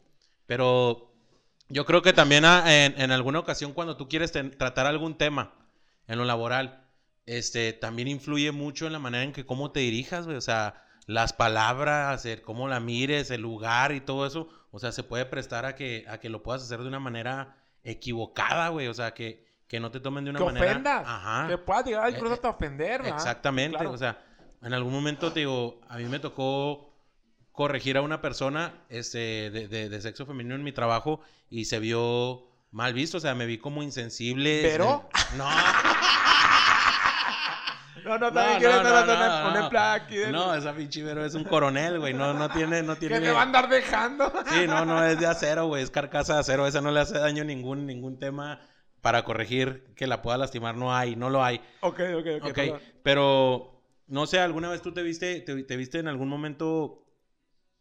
[0.45, 1.11] pero
[1.69, 5.53] yo creo que también ah, en, en alguna ocasión cuando tú quieres tratar algún tema
[6.07, 6.83] en lo laboral,
[7.29, 10.35] este, también influye mucho en la manera en que cómo te dirijas, güey.
[10.35, 14.49] O sea, las palabras, el cómo la mires, el lugar y todo eso.
[14.71, 17.55] O sea, se puede prestar a que, a que lo puedas hacer de una manera
[17.83, 18.87] equivocada, güey.
[18.87, 20.65] O sea, que, que no te tomen de una que manera.
[20.71, 21.03] ofendas.
[21.07, 21.47] Ajá.
[21.47, 23.17] Que puedas llegar Eh, incluso hasta ofender, ¿verdad?
[23.17, 23.91] Exactamente, Claro.
[23.93, 24.17] o sea,
[24.61, 26.91] en algún momento te digo, a mí me tocó
[27.53, 31.79] corregir a una persona este, de, de- de sexo femenino en mi trabajo y se
[31.79, 34.61] vio mal visto, o sea, me vi como insensible.
[34.63, 35.07] ¿Pero?
[35.37, 35.47] No,
[38.05, 39.59] No, no, no, también no, no, no, no.
[39.65, 42.95] empleada aquí de- No, esa pinche Vero es un coronel, güey, no, no tiene, no
[42.95, 43.19] tiene...
[43.19, 44.31] que te va a andar dejando.
[44.49, 47.19] Sí, no, no, es de acero, güey, es carcasa de acero, esa no le hace
[47.19, 48.61] daño ningún, ningún tema
[49.01, 51.61] para corregir que la pueda lastimar, no hay, no lo hay.
[51.81, 52.49] ok, ok, ok.
[52.49, 52.81] Ok, perdón.
[53.03, 57.05] pero no sé, ¿alguna vez tú te viste, te, te viste en algún momento,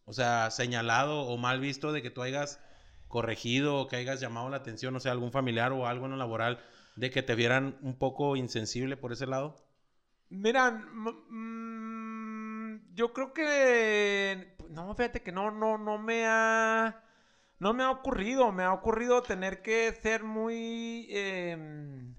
[0.04, 2.60] o sea, señalado o mal visto de que tú hayas
[3.08, 6.16] corregido o que hayas llamado la atención, o sea, algún familiar o algo en lo
[6.18, 6.60] laboral,
[6.96, 9.56] de que te vieran un poco insensible por ese lado?
[10.30, 11.68] Mira, mm,
[12.94, 17.02] yo creo que no, fíjate que no, no, no me ha,
[17.60, 22.14] no me ha ocurrido, me ha ocurrido tener que ser muy, em,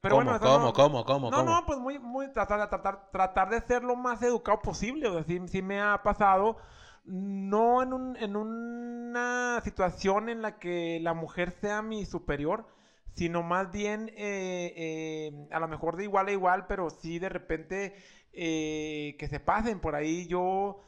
[0.00, 1.60] pero ¿Cómo, bueno, cómo, no- cómo, cómo, no, cómo?
[1.60, 5.08] no, pues muy, muy tratar, tratar, tratar de ser lo más educado posible.
[5.08, 6.56] O sea, sí, sí me ha pasado.
[7.04, 12.66] No en, un, en una situación en la que la mujer sea mi superior,
[13.14, 17.28] sino más bien eh, eh, a lo mejor de igual a igual, pero sí de
[17.28, 17.94] repente
[18.32, 19.80] eh, que se pasen.
[19.80, 20.78] Por ahí yo,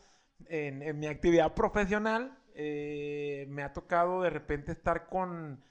[0.48, 5.62] en, en mi actividad profesional, eh, me ha tocado de repente estar con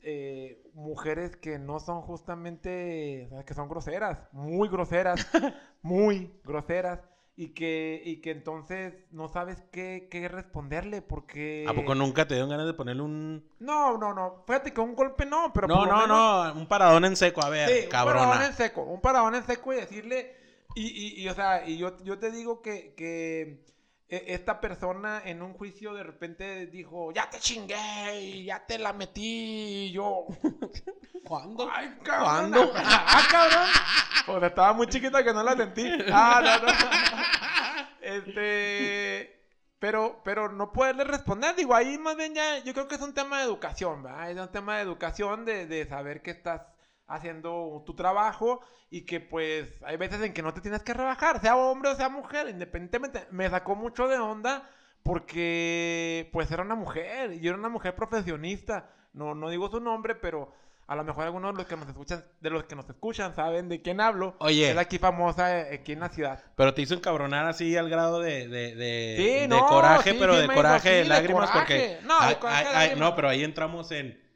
[0.00, 5.26] eh, mujeres que no son justamente, o sea, que son groseras, muy groseras,
[5.82, 7.00] muy groseras,
[7.36, 11.64] y que, y que entonces no sabes qué, qué responderle, porque...
[11.68, 13.48] ¿A poco nunca te dieron ganas de ponerle un...
[13.60, 17.04] No, no, no, fíjate que un golpe no, pero No, no, menos- no, un paradón
[17.04, 18.46] en seco, a ver, Sí, un paradón cabrona.
[18.46, 20.34] en seco, un paradón en seco y decirle,
[20.74, 23.64] y, y, y, o sea, y yo, yo te digo que, que
[24.08, 29.88] esta persona en un juicio de repente dijo, ya te chingué ya te la metí,
[29.88, 30.26] y yo,
[31.24, 31.68] ¿Cuándo?
[31.70, 32.72] ay, cabrón, ¿Cuándo?
[32.74, 33.68] ah, cabrón,
[34.26, 36.72] pues estaba muy chiquita que no la sentí, ah, no, no,
[38.00, 39.34] este...
[39.80, 43.14] Pero, pero no poderle responder, digo, ahí más bien ya, yo creo que es un
[43.14, 44.28] tema de educación, ¿verdad?
[44.32, 46.62] Es un tema de educación, de, de saber que estás
[47.08, 51.40] haciendo tu trabajo y que pues hay veces en que no te tienes que rebajar,
[51.40, 53.26] sea hombre o sea mujer, independientemente.
[53.30, 54.68] Me sacó mucho de onda
[55.02, 58.90] porque pues era una mujer y era una mujer profesionista.
[59.12, 60.52] No, no digo su nombre, pero
[60.86, 63.68] a lo mejor algunos de los que nos escuchan, de los que nos escuchan saben
[63.68, 64.36] de quién hablo.
[64.38, 64.70] Oye.
[64.70, 66.42] Es aquí famosa eh, aquí en la ciudad.
[66.56, 70.16] Pero te hizo encabronar así al grado de, de, de, Sí, de no, coraje, sí,
[70.18, 71.98] pero sí de hizo coraje, así, de lágrimas, porque...
[72.04, 73.10] No, de Ay, coraje, ay, de ay, lágrimas.
[73.10, 74.27] no, pero ahí entramos en...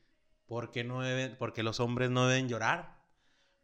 [0.53, 2.99] ¿Por qué no deben, porque los hombres no deben llorar?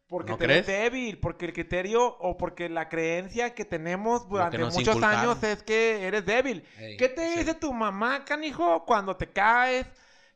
[0.06, 0.80] Porque ¿No te ves crees?
[0.84, 5.20] débil, porque el criterio o porque la creencia que tenemos durante muchos inculcaron.
[5.20, 6.64] años es que eres débil.
[6.98, 7.38] ¿Qué te sí.
[7.40, 9.86] dice tu mamá, canijo, cuando te caes?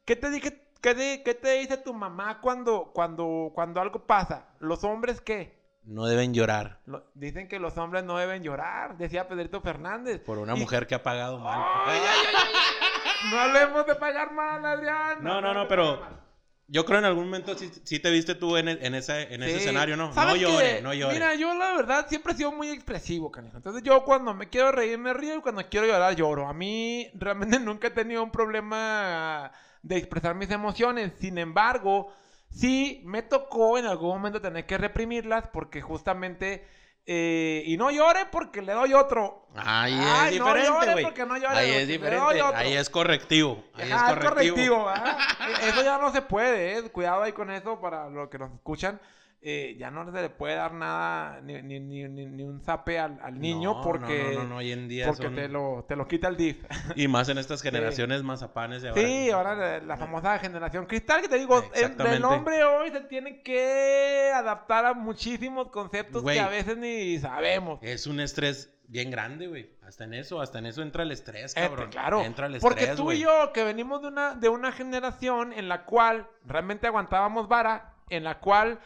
[0.05, 4.49] ¿Qué te, dije, qué, qué te dice tu mamá cuando, cuando, cuando algo pasa?
[4.59, 5.59] ¿Los hombres qué?
[5.85, 10.21] No deben llorar Lo- dicen que los hombres no deben llorar, decía Pedrito Fernández.
[10.21, 11.65] por una Y- mujer que ha pagado mal.
[13.31, 15.19] No hablemos de pagar mal, Adrián.
[15.23, 16.22] No, no, no, pero.
[16.73, 19.53] Yo creo en algún momento sí, sí te viste tú en, en, ese, en ese
[19.53, 19.59] Sí.
[19.59, 20.09] escenario, ¿no?
[20.09, 20.83] No ¿Sabes llore, qué?
[20.83, 21.13] no llore.
[21.15, 23.59] Mira, yo la verdad siempre he sido muy expresivo, canijo.
[23.59, 26.49] Entonces yo cuando me quiero reír me río y cuando quiero llorar lloro.
[26.49, 31.13] A mí realmente nunca he tenido un problema de expresar mis emociones.
[31.21, 32.11] Sin embargo,
[32.51, 36.65] sí me tocó en algún momento tener que reprimirlas porque justamente...
[37.07, 39.49] eh, y no llore porque le doy otro.
[39.57, 41.05] Ahí Ay, es no diferente, llore güey.
[41.05, 43.65] porque no llore, Ahí es diferente, ahí es correctivo.
[43.75, 44.85] Ahí es correctivo.
[44.87, 45.19] ¿verdad?
[45.63, 46.91] E- Eso ya no se puede, ¿eh?
[46.91, 49.01] Cuidado ahí con eso para los que nos escuchan.
[49.45, 53.19] Eh, ya no se le puede dar nada, ni, ni, ni, ni- un zape al,
[53.21, 55.97] al niño No, porque, No, no, no, hoy en día porque son- te, lo, te
[55.97, 56.65] lo quita el DIF.
[56.95, 59.03] Y más en estas generaciones mazapanes de ahora.
[59.03, 63.43] Sí, ahora la, la famosa generación cristal que te digo, el, hombre hoy se tiene
[63.43, 67.81] que adaptar a muchísimos conceptos que a veces ni sabemos.
[67.83, 69.71] Es un estrés bien grande, güey.
[69.85, 71.91] Hasta en eso, hasta en eso entra el estrés, Este, cabrón.
[71.91, 75.53] claro, Entra el estrés, porque tú y yo que venimos de una, de una generación
[75.53, 78.79] en la cual realmente aguantábamos vara, en la cual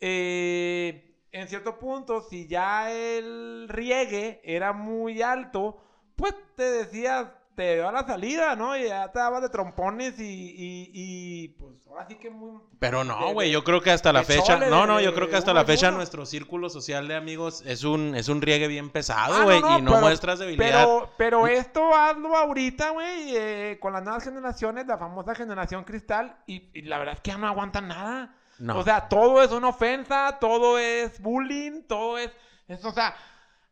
[0.00, 5.78] eh, en cierto punto si ya el riegue era muy alto,
[6.16, 8.76] pues te decías, te dio a la salida, ¿no?
[8.76, 12.60] Y ya te dabas de trompones y, y, y, pues ahora sí que muy...
[12.78, 15.36] Pero no, güey, yo creo que hasta la fecha, chole, no, no, yo creo que
[15.36, 19.34] hasta la fecha nuestro círculo social de amigos es un es un riegue bien pesado,
[19.34, 20.66] Ah, güey, no, y no pero- muestras debilidad.
[20.84, 26.38] Pero, pero esto hazlo ahorita, güey, eh, con las nuevas generaciones, la famosa generación cristal,
[26.46, 28.34] y, y la verdad es que ya no aguantan nada.
[28.60, 28.78] No.
[28.78, 32.30] O sea, todo es una ofensa, todo es bullying, todo es,
[32.68, 33.16] es o sea,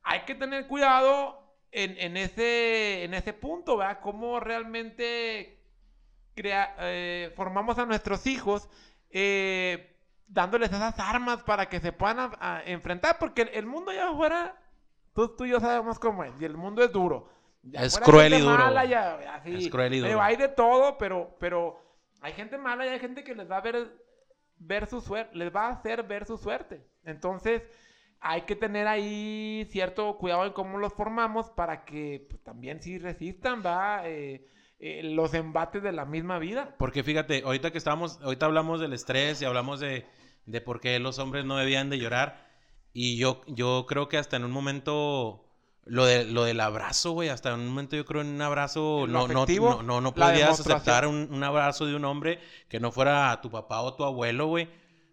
[0.02, 1.38] hay que tener cuidado
[1.70, 4.00] en, en ese, en ese punto, ¿verdad?
[4.02, 5.62] Cómo realmente
[6.34, 8.68] crea- eh, formamos a nuestros hijos
[9.10, 9.94] eh,
[10.26, 14.08] dándoles esas armas para que se puedan a- a enfrentar, porque el, el mundo allá
[14.08, 14.56] afuera,
[15.14, 17.28] tú, tú y yo sabemos cómo es, y el mundo es duro.
[17.72, 20.22] Es cruel y duro, mala, ya- así, Es cruel y duro.
[20.22, 21.78] hay de todo, pero, pero
[22.22, 24.07] hay gente mala y hay gente que les va a ver,
[24.58, 26.86] ver su suerte, les va a hacer ver su suerte.
[27.04, 27.62] Entonces,
[28.20, 32.98] hay que tener ahí cierto cuidado en cómo los formamos para que pues, también sí
[32.98, 34.46] resistan, va, Eh,
[34.80, 36.76] eh, los embates de la misma vida.
[36.78, 40.06] Porque fíjate, ahorita que estábamos, ahorita hablamos del estrés y hablamos de,
[40.46, 42.46] de por qué los hombres no debían de llorar.
[42.92, 45.47] Y yo, yo creo que hasta en un momento,
[45.88, 49.06] lo, de, lo del abrazo, güey, hasta en un momento yo creo en un abrazo,
[49.08, 52.92] no, afectivo, no, no, no podías aceptar un, un abrazo de un hombre que no
[52.92, 54.68] fuera tu papá o tu abuelo, güey.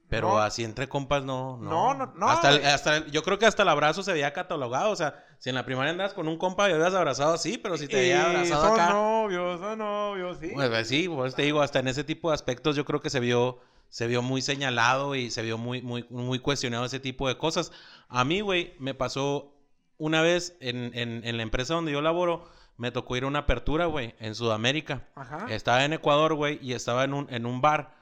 [0.07, 0.37] Pero No.
[0.37, 2.05] así entre compas no, No, no.
[2.05, 4.91] no, no, Hasta, el- hasta el- yo creo que hasta el abrazo se veía catalogado.
[4.91, 7.75] O sea, si en la primaria andabas con un compa y habías abrazado, sí, pero
[7.75, 8.93] si te había abrazado son acá.
[8.93, 10.51] novios, son novios, sí.
[10.53, 13.09] Pues, pues, sí, pues te digo, hasta en ese tipo de aspectos yo creo que
[13.09, 13.57] se vio,
[13.89, 17.71] se vio muy señalado y se vio muy, muy, muy cuestionado ese tipo de cosas.
[18.07, 19.54] A mí, güey, me pasó
[19.97, 23.39] una vez en, en, en la empresa donde yo laboro, me tocó ir a una
[23.39, 25.07] apertura, güey, en Sudamérica.
[25.15, 25.47] Ajá.
[25.49, 27.95] Estaba en Ecuador, güey, y estaba en un, en un bar.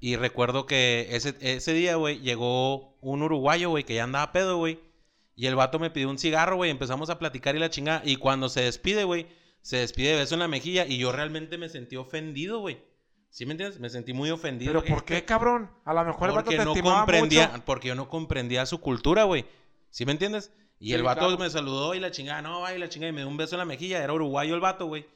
[0.00, 4.56] Y recuerdo que ese, ese día, güey, llegó un uruguayo, güey, que ya andaba pedo,
[4.56, 4.80] güey.
[5.34, 6.70] Y el vato me pidió un cigarro, güey.
[6.70, 8.02] Empezamos a platicar y la chingada.
[8.04, 9.26] Y cuando se despide, güey,
[9.62, 10.86] se despide de beso en la mejilla.
[10.86, 12.82] Y yo realmente me sentí ofendido, güey.
[13.30, 13.78] ¿Sí me entiendes?
[13.78, 14.72] Me sentí muy ofendido.
[14.72, 15.70] Pero ¿por qué, cabrón?
[15.84, 17.64] A lo mejor el vato te no comprendía, mucho.
[17.64, 19.44] porque yo no comprendía su cultura, güey.
[19.90, 20.52] ¿Sí me entiendes?
[20.80, 21.38] Y Sí, el vato claro.
[21.38, 23.58] me saludó y la chingada, no, ay, la chingada, y me dio un beso en
[23.58, 24.02] la mejilla.
[24.02, 25.06] Era uruguayo el vato, güey.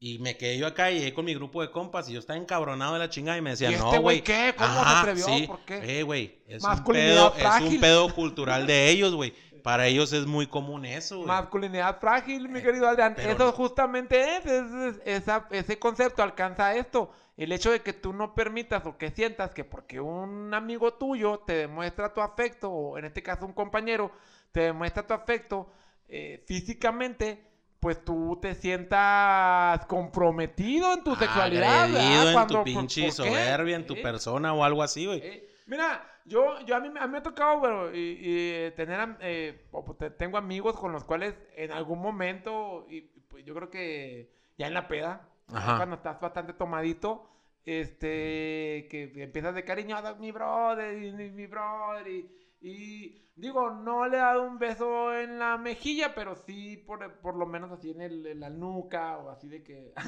[0.00, 2.38] Y me quedé yo acá y llegué con mi grupo de compas y yo estaba
[2.38, 4.52] encabronado de la chingada y me decían, ¿Y este no, güey qué?
[4.56, 5.24] ¿Cómo se Ajá, atrevió?
[5.24, 5.46] sí.
[5.46, 6.00] ¿Por qué?
[6.00, 9.32] Eh, güey, es un pedo, es un pedo cultural de ellos, güey.
[9.62, 11.28] Para ellos es muy común eso, güey.
[11.28, 13.14] Masculinidad frágil, mi querido Adrián.
[13.16, 13.52] Eso no.
[13.52, 17.10] justamente es, es- es- esa- ese concepto alcanza esto.
[17.38, 21.38] El hecho de que tú no permitas o que sientas que porque un amigo tuyo
[21.46, 24.12] te demuestra tu afecto, o en este caso un compañero,
[24.54, 25.68] te demuestra tu afecto
[26.08, 27.42] eh, físicamente,
[27.80, 31.84] pues tú te sientas comprometido en tu sexualidad.
[31.84, 34.00] Agredido en Cuando- tu ¿por- pinche soberbia, en tu Sí.
[34.02, 35.20] persona o algo así, güey.
[35.22, 39.00] Eh, mira, yo, yo a, mí, a mí me ha tocado, bueno, y, y tener,
[39.00, 39.66] am- eh,
[39.98, 44.68] te- tengo amigos con los cuales en algún momento, y pues yo creo que ya
[44.68, 45.76] en la peda, Ajá.
[45.78, 47.28] cuando estás bastante tomadito,
[47.66, 52.30] este, que empiezas de cariñoso, mi brother, y, mi, mi brother, y,
[52.66, 57.36] y digo, no le he dado un beso en la mejilla, pero sí por, por
[57.36, 59.92] lo menos así en, el, en la nuca, o así de que...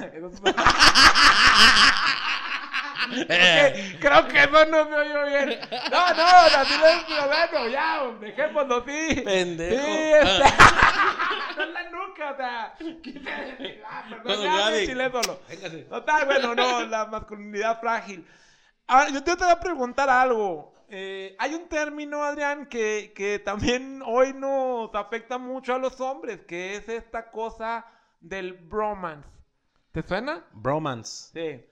[3.09, 5.59] Ok, Creo que eso no me oyó bien.
[5.91, 9.21] No, no, así no es, pero bueno, ya, dejémoslo así.
[9.21, 9.85] Pendejo.
[9.85, 10.43] Sí, este...
[11.55, 12.75] no es la nuca, o sea.
[13.01, 14.71] quítale- ah, perdón, ya.
[15.89, 18.27] Total, bueno, no, la masculinidad frágil.
[18.87, 20.73] Ahora, yo te voy a preguntar algo.
[20.89, 26.41] Eh, hay un término, Adrián, que, que también hoy nos afecta mucho a los hombres,
[26.45, 27.85] que es esta cosa
[28.21, 29.27] del bromance.
[29.91, 30.45] ¿Te suena?
[30.53, 31.31] Bromance.
[31.33, 31.65] Sí.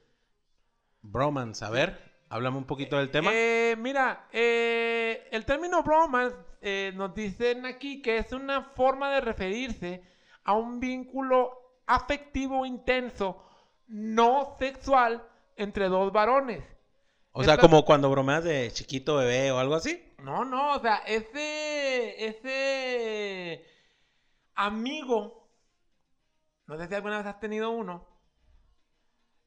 [1.02, 1.64] Bromance.
[1.64, 2.00] A ver,
[2.30, 3.32] háblame un poquito del tema.
[3.34, 9.22] Eh, mira, eh, el término bromance eh, nos dicen aquí que es una forma de
[9.22, 10.04] referirse
[10.44, 13.44] a un vínculo afectivo intenso,
[13.88, 15.24] no sexual,
[15.56, 16.64] entre dos varones.
[17.38, 20.02] O sea, como cuando bromeas de chiquito bebé o algo así.
[20.24, 23.66] No, no, o sea, ese, ese
[24.56, 25.50] amigo,
[26.68, 28.08] no sé si alguna vez has tenido uno,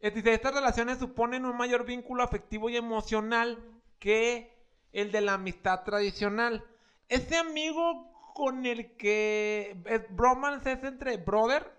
[0.01, 3.59] dice, estas relaciones suponen un mayor vínculo afectivo y emocional
[3.99, 4.57] que
[4.93, 6.65] el de la amistad tradicional.
[7.09, 11.73] Ese amigo con el que es, bromance es entre brother,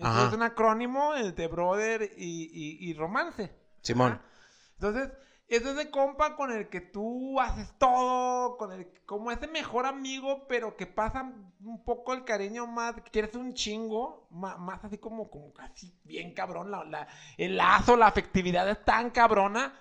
[0.00, 0.28] Ajá.
[0.28, 3.50] es un acrónimo entre brother y, y- y romance.
[3.80, 4.12] Simón.
[4.12, 4.22] Ajá.
[4.74, 5.10] Entonces,
[5.48, 10.46] es ese compa con el que tú haces todo, con el como ese mejor amigo,
[10.48, 15.30] pero que pasa un poco el cariño más, que quieres un chingo, más, así como,
[15.30, 19.78] como casi bien cabrón, la, el lazo, la afectividad es tan cabrona,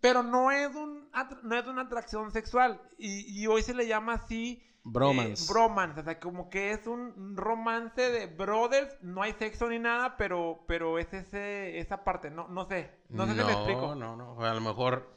[0.00, 1.10] pero no es, un,
[1.42, 2.80] no es una atracción sexual.
[2.98, 4.62] Y hoy se le llama así.
[4.84, 5.44] Bromance.
[5.44, 9.78] eh, bromance, o sea, como que es un romance de brothers, no hay sexo ni
[9.78, 13.94] nada, pero, pero es ese, esa parte, no, no sé, no sé si me explico.
[13.94, 14.44] No, no, no.
[14.44, 15.08] A lo mejor.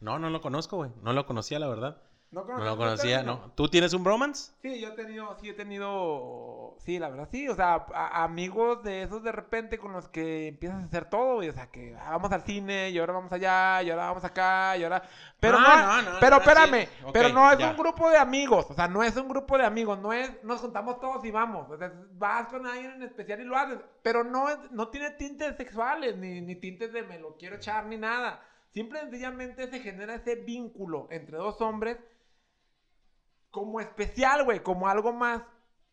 [0.00, 0.90] No, no lo conozco, güey.
[1.02, 2.02] No lo conocía, la verdad.
[2.44, 3.22] No, lo conocía?
[3.22, 3.52] ¿no?
[3.54, 4.52] ¿Tú tienes un bromance?
[4.60, 8.82] Sí, yo he tenido, sí he tenido, sí, la verdad, sí, o sea, a- amigos
[8.82, 12.10] de esos de repente con los que empiezas a hacer todo, o sea, que ah,
[12.10, 15.02] vamos al cine, y ahora vamos allá, y ahora vamos acá, y ahora...
[15.40, 17.70] Pero Ah, no, no, no, pero sí, espérame, pero no es ya.
[17.70, 20.60] un grupo de amigos, o sea, no es un grupo de amigos, no es, nos
[20.60, 24.24] juntamos todos y vamos, o sea, vas con alguien en especial y lo haces, pero
[24.24, 27.96] no, es- no tiene tintes sexuales, ni, ni tintes de me lo quiero echar, ni
[27.96, 28.42] nada.
[28.72, 31.96] Simple y sencillamente se genera ese vínculo entre dos hombres
[33.56, 35.40] como especial, güey, como algo más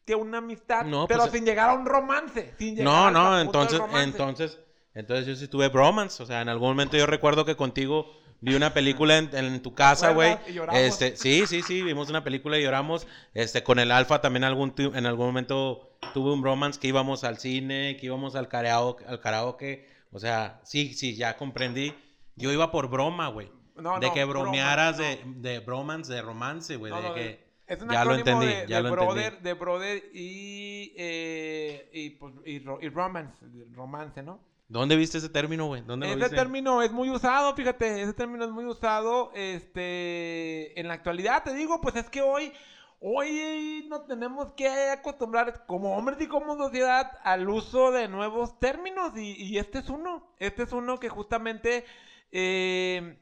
[0.05, 3.39] que una amistad, No, pero pues, sin llegar a un romance, sin llegar No, no,
[3.39, 4.59] entonces, entonces,
[4.93, 6.21] entonces yo sí tuve bromance.
[6.21, 8.11] O sea, en algún momento yo recuerdo que contigo
[8.41, 10.37] vi una película en, en tu casa, güey.
[10.73, 13.07] Este, sí, sí, sí, vimos una película y lloramos.
[13.33, 17.37] Este, con el Alfa también algún en algún momento tuve un bromance que íbamos al
[17.37, 19.87] cine, que íbamos al karaoke, al karaoke.
[20.11, 21.93] O sea, sí, sí, ya comprendí.
[22.35, 23.49] Yo iba por broma, güey.
[23.77, 25.03] No, de no, que broma, bromearas no.
[25.03, 26.91] de, de bromance, de romance, güey.
[26.91, 29.43] No, de que es un ya lo acrónimo entendí, de, ya de lo brother, entendí.
[29.43, 34.39] de brother y, eh, y, pues, y, ro- y romance, romance, ¿no?
[34.67, 35.81] ¿Dónde viste ese término, güey?
[35.83, 36.35] ¿Dónde lo Ese viste?
[36.35, 41.53] término es muy usado, fíjate, ese término es muy usado, este, en la actualidad, te
[41.53, 42.51] digo, pues es que hoy,
[42.99, 49.15] hoy nos tenemos que acostumbrar como hombres y como sociedad al uso de nuevos términos
[49.17, 51.85] y, y este es uno, este es uno que justamente
[52.31, 53.19] eh,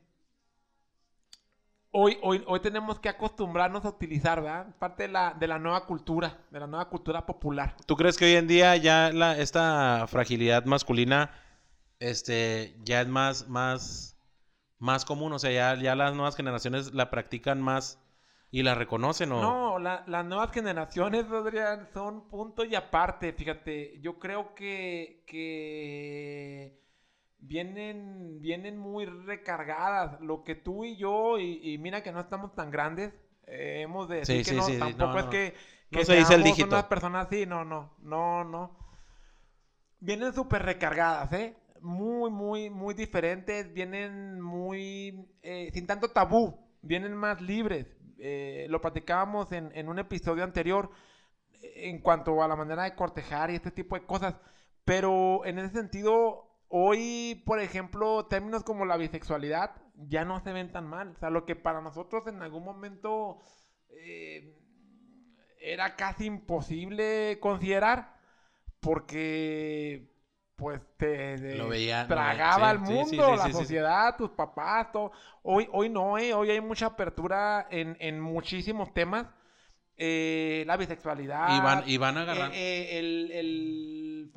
[1.92, 4.76] hoy, hoy, hoy tenemos que acostumbrarnos a utilizar, ¿verdad?
[4.80, 7.76] Parte de la, de la nueva cultura, de la nueva cultura popular.
[7.86, 11.32] ¿Tú crees que hoy en día ya la, esta fragilidad masculina
[12.00, 14.18] este, ya es más, más,
[14.80, 15.34] más común?
[15.34, 18.00] O sea, ya, ya las nuevas generaciones la practican más
[18.52, 19.42] y la reconocen, ¿o?
[19.42, 23.32] No, la- las nuevas generaciones, Adrián, son punto y aparte.
[23.34, 26.81] Fíjate, yo creo que, que
[27.42, 30.20] vienen, vienen muy recargadas.
[30.22, 33.14] Lo que tú y yo, y, y mira que no estamos tan grandes,
[33.48, 35.30] eh, hemos de decir Sí, que sí, no, sí, tampoco no, es no.
[35.30, 35.56] que,
[35.92, 36.64] No que se dice el dígito.
[36.64, 38.78] unas personas así, no, no, no, no.
[40.00, 41.56] Vienen súper recargadas, ¿eh?
[41.82, 47.88] Muy, muy, muy diferentes, vienen muy, eh, sin tanto tabú, vienen más libres.
[48.20, 50.92] Eh, lo platicábamos en, en un episodio anterior
[51.62, 54.36] en cuanto a la manera de cortejar y este tipo de cosas.
[54.86, 60.72] Pero en ese sentido, hoy, por ejemplo, términos como la bisexualidad ya no se ven
[60.72, 61.12] tan mal.
[61.16, 63.40] O sea, lo que para nosotros en algún momento
[63.90, 64.58] eh,
[65.60, 68.16] era casi imposible considerar
[68.80, 70.10] porque
[70.56, 74.92] pues te te Lo veía- lo tragaba el mundo, sí, sí, la sociedad, tus papás,
[74.92, 75.12] todo.
[75.44, 79.28] Hoy, hoy no, eh, hoy hay mucha apertura en, en muchísimos temas.
[79.98, 81.56] Eh, la bisexualidad.
[81.58, 82.56] Y van, y van agarrando.
[82.56, 83.32] eh, el,
[84.22, 84.30] el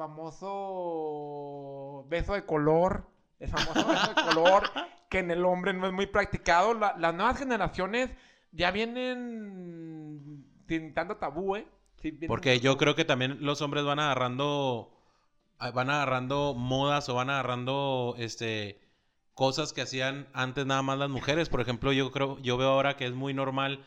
[0.84, 3.06] famoso beso de color.
[3.38, 4.62] El famoso beso de color
[5.10, 6.74] que en el hombre no es muy practicado.
[6.74, 8.10] La- las nuevas generaciones
[8.52, 11.66] ya vienen sin tanto tabú, ¿eh?
[12.00, 14.90] Sí, vienen Porque yo creo que también los hombres van agarrando
[15.58, 18.80] ah, van agarrando modas o van agarrando este
[19.34, 21.48] cosas que hacían antes nada más las mujeres.
[21.48, 23.84] Por ejemplo, yo creo yo veo ahora que es muy normal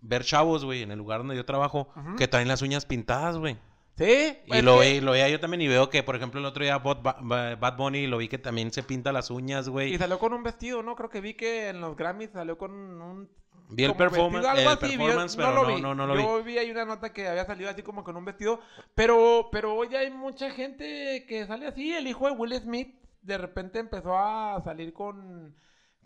[0.00, 3.56] ver chavos, güey, en el lugar donde yo trabajo que traen las uñas pintadas, güey.
[3.96, 6.44] Sí, Y lo, que- ve- lo veía yo también y veo que, por ejemplo, el
[6.46, 9.70] otro día Bad, Ba- Bad Bunny lo vi que también se pinta las uñas, Y
[9.70, 9.96] güey.
[9.98, 10.94] salió con un vestido, ¿no?
[10.96, 13.28] Creo que vi que en los Grammys salió con un...
[13.70, 15.80] Vi el performance, vestido, el así, vi- performance, pero lo no, vi.
[15.82, 16.22] no, no lo vi.
[16.22, 18.60] Yo vi ahí una nota que había salido así como con un vestido.
[18.94, 21.92] Pero, pero hoy hay mucha gente que sale así.
[21.92, 25.56] El hijo de Will Smith de repente empezó a salir con,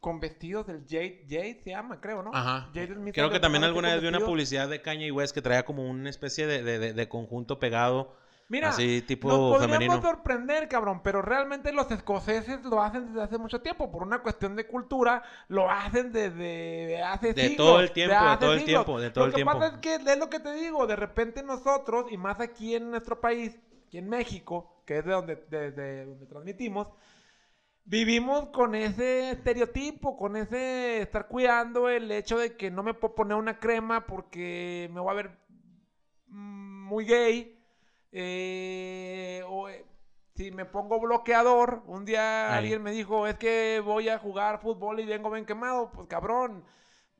[0.01, 2.31] con vestidos del Jade, Jade se llama, creo, ¿no?
[2.33, 2.69] Ajá.
[2.75, 5.65] Jade Smith Creo que también alguna vez vi una publicidad de Kanye West que traía
[5.65, 8.15] como una especie de, de- de- de conjunto pegado.
[8.49, 10.03] Mira, así tipo nos podríamos femenino.
[10.03, 13.93] sorprender, cabrón, pero realmente los escoceses lo hacen desde hace mucho tiempo.
[13.93, 17.57] Por una cuestión de cultura, lo hacen desde hace De siglos.
[17.69, 18.85] todo el tiempo, de todo el siglos.
[18.87, 19.53] tiempo, de todo lo el que tiempo.
[19.53, 22.91] pasa es que es lo que te digo, de repente nosotros, y más aquí en
[22.91, 26.89] nuestro país, aquí en México, que es de donde, desde donde transmitimos,
[27.91, 33.15] vivimos con ese estereotipo, con ese estar cuidando el hecho de que no me puedo
[33.15, 35.39] poner una crema porque me voy a ver
[36.29, 37.57] mm, muy gay.
[38.13, 39.85] eh, o eh,
[40.35, 42.57] si me pongo bloqueador, un día Ahí.
[42.57, 45.91] alguien me dijo, es que voy a jugar fútbol y vengo bien quemado.
[45.93, 46.65] Pues cabrón,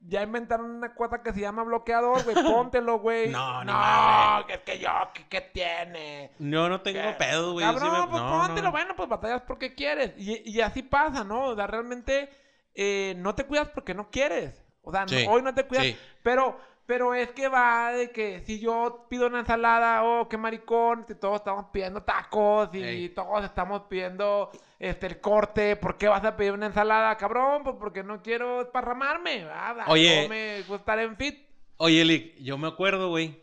[0.01, 3.29] ya inventaron una cosa que se llama bloqueador, güey, póntelo, güey.
[3.29, 6.31] No, no, que es que yo, ¿qué, qué tiene?
[6.39, 7.15] Yo no tengo ¿Qué?
[7.19, 7.67] pedo, güey.
[7.67, 8.73] yo sí Cabrón, me- pues no, póntelo, no.
[8.73, 10.13] bueno, pues batallas porque quieres.
[10.17, 11.45] Y, y así pasa, ¿no?
[11.47, 12.31] O sea, realmente
[12.75, 14.63] eh, no te cuidas porque no quieres.
[14.83, 15.85] O sea, no- hoy no te cuidas.
[15.85, 15.99] sí.
[16.23, 16.59] Pero,
[16.91, 21.15] pero es que va de que si yo pido una ensalada, oh, qué maricón, si
[21.15, 23.09] todos estamos pidiendo tacos y Ey.
[23.11, 27.63] todos estamos pidiendo este, el corte, ¿por qué vas a pedir una ensalada, cabrón?
[27.63, 29.85] Pues porque no quiero esparramarme, ¿verdad?
[29.87, 30.23] Oye.
[30.23, 31.39] No me gusta estar en fit.
[31.77, 33.41] Oye, Lick, yo me acuerdo, güey,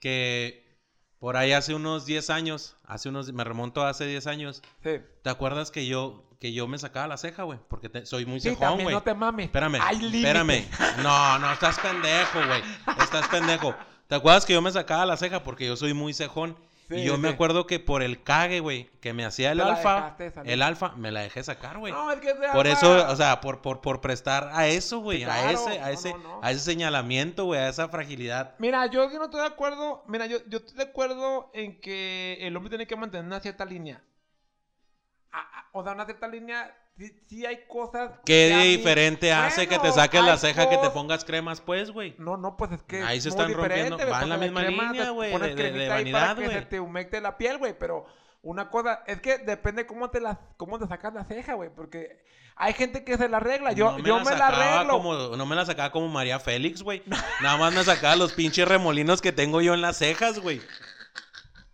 [0.00, 0.61] que
[1.22, 5.00] por ahí hace unos 10 años, hace unos, me remonto a hace 10 años, Sí.
[5.22, 7.60] ¿te acuerdas que yo, que yo me sacaba la ceja, güey?
[7.68, 8.92] Porque te- soy muy Sí, cejón, güey.
[8.92, 9.46] no te mames.
[9.46, 10.66] Espérame, Hay espérame.
[11.04, 12.60] No, no, estás pendejo, güey.
[13.00, 13.72] Estás pendejo.
[14.08, 16.56] ¿Te acuerdas que yo me sacaba la ceja porque yo soy muy cejón?
[16.92, 19.64] Sí, y yo me acuerdo que por el cague, güey, que me hacía el Te
[19.64, 21.92] alfa, el alfa, me la dejé sacar, güey.
[21.92, 25.24] No, es que Por eso, o sea, por, por, por prestar a eso, güey, Sí,
[25.24, 26.40] a ese, a ese, no, no.
[26.42, 28.54] a ese señalamiento, güey, a esa fragilidad.
[28.58, 30.04] Mira, yo que no estoy de acuerdo.
[30.06, 33.64] Mira, yo, yo estoy de acuerdo en que el hombre tiene que mantener una cierta
[33.64, 34.02] línea.
[35.72, 36.74] O sea, una cierta línea.
[36.98, 38.10] Sí, sí hay cosas.
[38.24, 41.90] ¿Qué que mí- diferente hace que te saques la ceja, que te pongas cremas, pues,
[41.90, 42.14] güey?
[42.18, 43.02] No, no, pues es que.
[43.02, 45.72] Ahí se están rompiendo- diferente, güey, va en la misma crema, línea, güey, de- de-
[45.72, 46.58] de vanidad, para que güey.
[46.58, 47.74] se te humecte la piel, güey.
[47.78, 48.04] Pero
[48.42, 51.70] una cosa, es que depende cómo te la, cómo te sacas la ceja, güey.
[51.74, 52.22] Porque
[52.56, 53.72] hay gente que se la arregla.
[53.72, 54.92] Yo, no me yo la me la arreglo.
[54.92, 57.02] como, no me la sacaba como María Félix, güey.
[57.42, 60.60] Nada más me sacaba los pinches remolinos que tengo yo en las cejas, güey.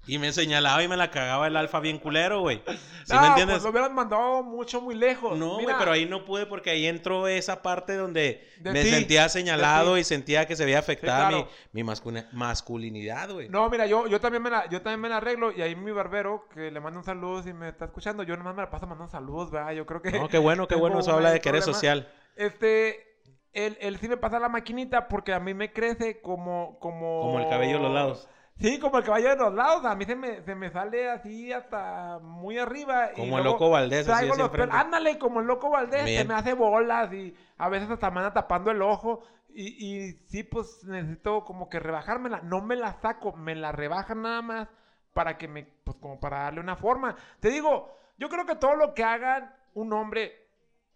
[0.09, 2.63] Y me señalaba y me la cagaba el alfa bien culero, güey.
[3.05, 3.57] ¿Sí no, me entiendes?
[3.57, 5.39] Pues lo hubieran mandado mucho, muy lejos.
[5.39, 8.91] No, güey, pero ahí no pude porque ahí entró esa parte donde De me ti,
[8.91, 11.49] sentía señalado y sentía que se veía afectada claro.
[11.73, 13.49] mi, mi masculi- masculinidad, güey.
[13.49, 15.93] No, mira, yo, yo, también me la, yo también me la arreglo y ahí mi
[15.93, 18.87] barbero, que le mando un saludo si me está escuchando, yo nomás me la paso
[18.87, 19.73] mandando saludos, ¿verdad?
[19.73, 20.11] Yo creo que...
[20.13, 21.01] No, qué bueno, qué bueno.
[21.01, 22.11] Eso habla de que eres social.
[22.37, 23.21] Este,
[23.53, 26.79] él, él sí me pasa la maquinita porque a mí me crece como...
[26.79, 28.29] Como, Como el cabello de los lados.
[28.61, 29.85] Sí, como el cabello de los lados.
[29.85, 33.13] A mí se me, se me sale así hasta muy arriba.
[33.13, 34.51] y Como el loco Valdés, así los.
[34.71, 36.01] Ándale, como el loco Valdés.
[36.01, 36.29] Se Bien.
[36.29, 39.23] me hace bolas y a veces hasta me anda tapando el ojo.
[39.51, 42.41] Y, y sí, pues necesito como que rebajármela.
[42.43, 44.69] No me la saco, me la rebajan nada más
[45.13, 47.17] para que me, pues como para darle una forma.
[47.41, 50.33] Te digo, yo creo que todo lo que hagan un hombre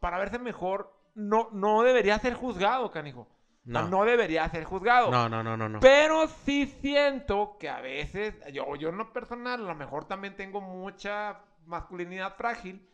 [0.00, 3.28] para verse mejor no, no debería ser juzgado, canijo.
[3.64, 3.86] No.
[3.88, 5.10] no debería ser juzgado.
[5.10, 5.80] No, no, no, no, no.
[5.80, 10.36] Pero sí siento que a veces, yo, yo en lo personal, a lo mejor también
[10.36, 12.84] tengo mucha masculinidad frágil.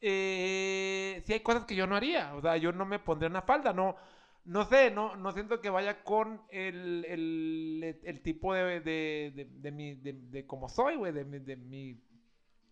[0.00, 2.34] Eh, sí hay cosas que yo no haría.
[2.34, 3.72] O sea, yo no me pondría una falda.
[3.72, 3.96] No,
[4.44, 9.48] no sé, no, no siento que vaya con el, el, el tipo de, de, de,
[9.50, 12.00] de mi, de, de como soy, güey, de, de mi...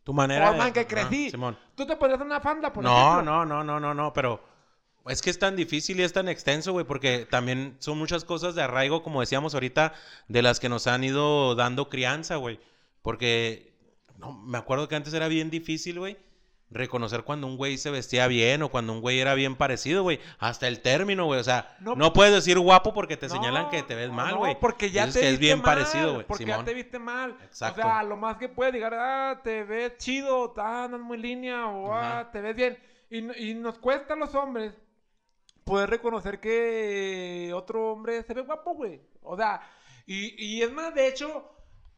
[0.04, 1.30] Tu manera forma de- que crecí.
[1.30, 1.58] Simón.
[1.74, 2.90] ¿Tú te pondrías una falda, por No,
[3.20, 3.32] ejemplo?
[3.32, 4.40] no, no, no, no, no, pero
[5.06, 8.54] es que es tan difícil y es tan extenso, güey, porque también son muchas cosas
[8.54, 9.92] de arraigo, como decíamos ahorita,
[10.28, 12.58] de las que nos han ido dando crianza, güey.
[13.02, 13.74] Porque
[14.18, 16.16] no, me acuerdo que antes era bien difícil, güey,
[16.70, 20.20] reconocer cuando un güey se vestía bien o cuando un güey era bien parecido, güey.
[20.38, 21.38] Hasta el término, güey.
[21.38, 21.94] O sea, No.
[21.94, 24.58] no, puedes decir guapo porque te No, señalan que te ves mal, no, güey.
[24.58, 26.26] porque ya te que viste es bien mal, parecido, güey.
[26.26, 26.60] Porque Simón.
[26.60, 27.36] ya te viste mal.
[27.44, 27.80] Exacto.
[27.80, 31.66] O sea, lo más que puedes llegar, ah, te ves chido, ah, andas muy línea,
[31.66, 32.30] o ah, Ajá.
[32.32, 32.78] te ves bien.
[33.10, 34.72] Y, y nos cuesta a los hombres
[35.64, 39.00] poder reconocer que otro hombre se ve guapo, güey.
[39.22, 39.60] O sea,
[40.06, 41.50] y, y es más, de hecho,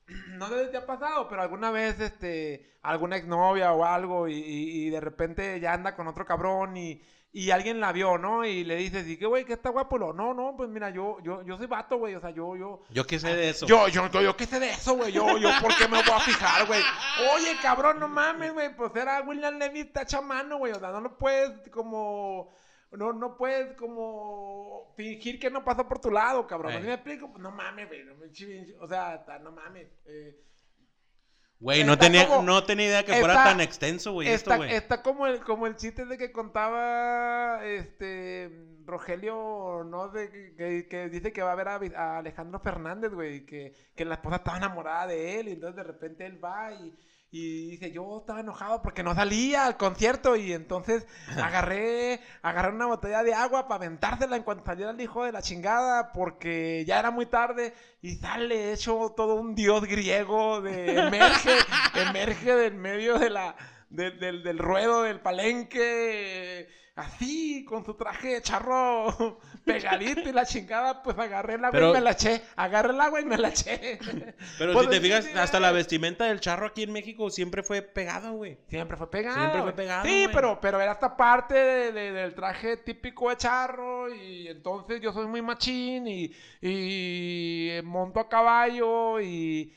[0.31, 4.35] no sé si te ha pasado, pero alguna vez, este, alguna exnovia o algo, y,
[4.35, 7.03] y- y de repente ya anda con otro cabrón y,
[7.33, 8.47] y alguien la vio, ¿no?
[8.47, 9.99] Y le dices, ¿y qué, güey, que está guapo?
[9.99, 12.83] Lo, no, no, pues mira, yo, yo, yo soy vato, güey, o sea, yo, yo,
[12.91, 13.67] Yo qué sé de eso.
[13.67, 15.13] yo, yo, yo, yo, ¿qué sé de eso, güey?
[15.13, 16.81] Yo, yo, ¿por qué me voy a fijar, güey?
[17.35, 18.75] Oye, cabrón, no mames, güey.
[18.75, 20.73] Pues era William Levy, está hecha mano, güey.
[20.73, 22.55] O sea, no lo puedes como.
[22.93, 26.73] No, no puedes como fingir que no pasó por tu lado, cabrón.
[26.73, 27.31] ¿Sí me explico?
[27.39, 28.05] No mames, güey.
[28.05, 29.89] no me chi- O sea, no mames.
[30.07, 30.41] eh,
[31.59, 34.75] Güey, no tenía, como- no tenía idea que fuera tan extenso, güey, esto, está, güey.
[34.75, 38.51] está como el, como el chiste de que contaba este
[38.85, 40.09] Rogelio, ¿no?
[40.11, 44.37] De que, dice que va a ver a, Alejandro Fernández, güey, que, que la esposa
[44.37, 46.95] estaba enamorada de él, y entonces de repente él va y,
[47.39, 51.07] y dice, yo estaba enojado porque no salía al concierto, y entonces
[51.37, 55.43] agarré, agarré una botella de agua para aventársela en cuanto saliera el hijo de la
[55.43, 61.59] chingada, porque ya era muy tarde, y sale hecho todo un dios griego, de emerge,
[62.09, 63.55] emerge del medio de la,
[63.91, 70.45] del, del, del ruedo del palenque, así, con su traje de charro pegadito y la
[70.47, 73.37] chingada, pues agarré el agua Pero- y me la eché, agarré el agua y me
[73.37, 73.99] la eché.
[74.59, 77.83] Pero Pues si te fijas, hasta la vestimenta del charro aquí en México siempre fue
[77.83, 78.57] pegado, güey.
[78.69, 79.39] Siempre fue pegado.
[79.39, 80.35] Siempre fue pegado, Sí, güey.
[80.35, 85.13] pero, pero era esta parte de- de- del traje típico de charro y entonces yo
[85.13, 86.33] soy muy machín y,
[86.63, 89.75] y monto a caballo y,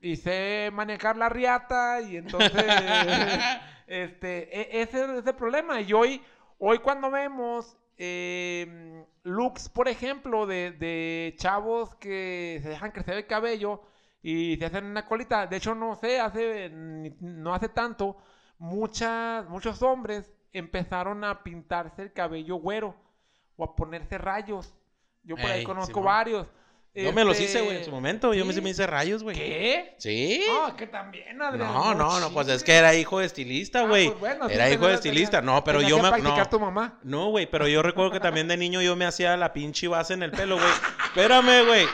[0.00, 2.52] y sé manejar la riata y entonces
[3.86, 6.22] este e- ese es el problema y hoy
[6.58, 13.26] hoy cuando vemos eh, looks, por ejemplo, de, de chavos que se dejan crecer el
[13.26, 13.82] cabello
[14.22, 15.46] y se hacen una colita.
[15.46, 18.16] De hecho, no sé, hace no hace tanto,
[18.58, 22.94] muchas, muchos hombres empezaron a pintarse el cabello güero
[23.56, 24.74] o a ponerse rayos.
[25.22, 26.46] Yo por ahí conozco varios.
[27.04, 28.34] Yo me los Este, hice, güey, en su momento.
[28.34, 29.36] Yo me, me hice rayos, güey.
[29.36, 29.94] ¿Qué?
[29.98, 30.42] Sí.
[30.46, 31.72] No, que también, Adrián.
[31.72, 34.08] No, no, no, pues es que era hijo de estilista, Ah, güey.
[34.08, 35.40] pues bueno, era hijo de estilista.
[35.42, 36.10] No, pero yo me.
[36.20, 36.98] No, tu mamá.
[37.02, 40.14] no, güey, pero yo recuerdo que también de niño yo me hacía la pinche base
[40.14, 40.68] en el pelo, güey.
[41.06, 41.86] Espérame, güey.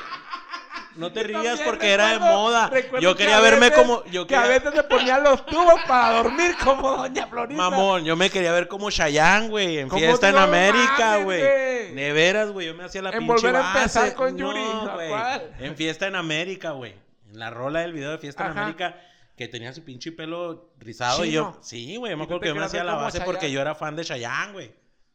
[0.96, 2.70] No te rías porque era de moda.
[3.00, 4.04] Yo que quería verme veces- como.
[4.06, 4.58] Yo Que a quería...
[4.58, 7.68] veces le ponían los tubos para dormir como Doña Florinda.
[7.70, 11.40] Mamón, yo me quería ver como Chayanne, güey, en ¿Cómo fiesta en América, güey.
[11.40, 11.94] güey?
[11.94, 13.78] De veras, güey, yo me hacía la En pinche volver a base.
[13.78, 14.60] empezar con Yuri,
[14.94, 15.12] güey.
[15.58, 16.94] En fiesta en América, güey.
[17.30, 18.56] En la rola del video de fiesta en.
[18.58, 18.96] América
[19.36, 22.48] que tenía su pinche pelo rizado y yo, sí, güey, yo me acuerdo te que
[22.50, 24.72] yo me hacía la base porque yo era fan de Chayanne, güey.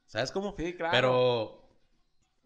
[0.07, 0.55] ¿Sabes cómo?
[0.57, 0.91] Sí, claro.
[0.91, 1.58] Pero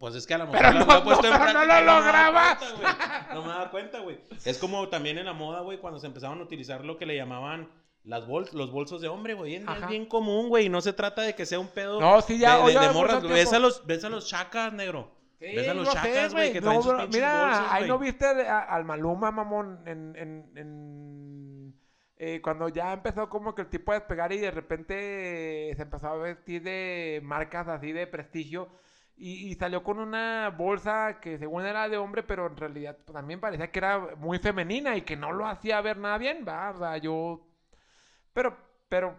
[0.04, 1.58] pues es que a lo mejor Pero lo no, he puesto no, en pero no
[1.60, 2.58] lo y me daba lograba.
[2.58, 3.34] cuenta, güey.
[3.34, 4.20] No me daba cuenta, güey.
[4.44, 7.16] Es como también en la moda, güey, cuando se empezaban a utilizar lo que le
[7.16, 7.70] llamaban
[8.02, 9.54] las bols los bolsos de hombre, güey.
[9.54, 9.86] Es Ajá.
[9.86, 10.66] bien común, güey.
[10.66, 13.22] y No se trata de que sea un pedo No, sí, ya, de, morras.
[13.22, 15.10] Ves a los, ves a los chacas, negro.
[15.38, 18.60] Sí, ves a los chacas, güey, que No, sus Mira, bolsos, ahí no viste a-
[18.60, 20.14] al Maluma, mamón, en...
[20.16, 21.74] en, en
[22.18, 26.08] eh, cuando ya empezó como que el tipo a despegar y de repente se empezó
[26.08, 28.68] a vestir de marcas así de prestigio
[29.16, 33.14] y, y salió con una bolsa que según era de hombre, pero en realidad pues,
[33.14, 36.70] también parecía que era muy femenina y que no lo hacía ver nada bien, va,
[36.70, 37.46] o sea, yo...
[38.32, 38.56] Pero,
[38.88, 39.16] pero,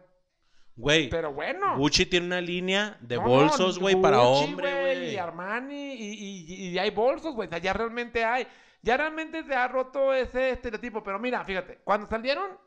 [0.77, 1.77] Güey, pero bueno.
[1.77, 5.17] Gucci tiene una línea de No, bolsos, güey, para Gucci, hombre, Y.
[5.17, 7.47] Armani, y, y, y hay bolsos, güey.
[7.47, 8.45] O sea, ya realmente hay.
[8.81, 11.01] Ya realmente se ha roto ese estereotipo.
[11.01, 12.59] Pero mira, fíjate, cuando salieron,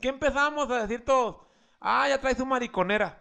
[0.00, 1.38] ¿qué empezamos a decir todos?
[1.80, 3.18] Ah, ya trae su mariconera.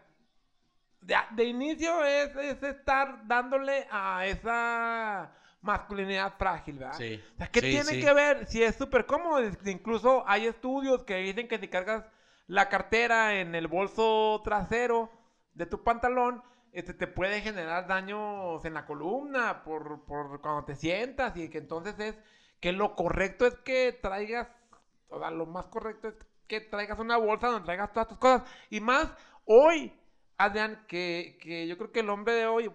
[1.06, 5.32] De, de inicio es, es estar dándole a esa
[5.62, 6.96] masculinidad frágil, ¿verdad?
[6.98, 8.00] Sí, O sea, ¿qué sí, tiene sí.
[8.00, 8.48] que ver?
[8.48, 9.40] Si es súper cómodo.
[9.66, 12.06] Incluso hay estudios que dicen que si cargas
[12.48, 15.12] la cartera en el bolso trasero
[15.54, 20.76] de tu pantalón, este, te puede generar daños en la columna por, por cuando te
[20.76, 22.18] sientas y que entonces es
[22.60, 24.48] que lo correcto es que traigas,
[25.10, 26.16] o sea, lo más correcto es
[26.48, 28.44] que traigas una bolsa donde traigas todas tus cosas.
[28.70, 29.14] Y más
[29.46, 29.94] hoy,
[30.38, 32.72] Adrián, que, que yo creo que el hombre de hoy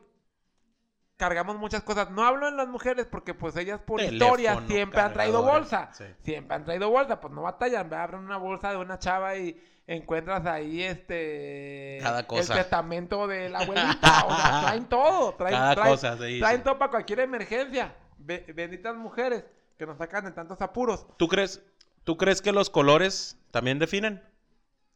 [1.17, 2.11] cargamos muchas cosas.
[2.11, 5.91] No hablo en las mujeres porque pues ellas por historia siempre han traído bolsa.
[5.93, 6.05] sí.
[6.23, 10.47] Siempre han traído bolsa, pues no batallan, abren una bolsa de una chava y encuentras
[10.47, 12.55] ahí este Cada cosa.
[12.55, 16.17] el testamento de la abuelita, o sea, traen todo, traen, Cada traen- cosa
[16.63, 17.95] todo para cualquier emergencia.
[18.17, 19.45] Be- benditas mujeres
[19.77, 21.07] que nos sacan de tantos apuros.
[21.17, 21.63] ¿Tú crees,
[22.05, 24.23] ¿Tú crees que los colores también definen?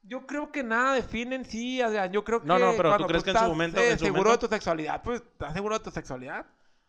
[0.06, 2.12] Yo creo que nada definen, sí, Adrián.
[2.12, 2.46] Yo creo que.
[2.46, 4.48] No, no, pero ¿tú crees que en su momento- eh, en su seguro momento- de
[4.48, 6.46] tu sexualidad, pues estás seguro de tu sexualidad.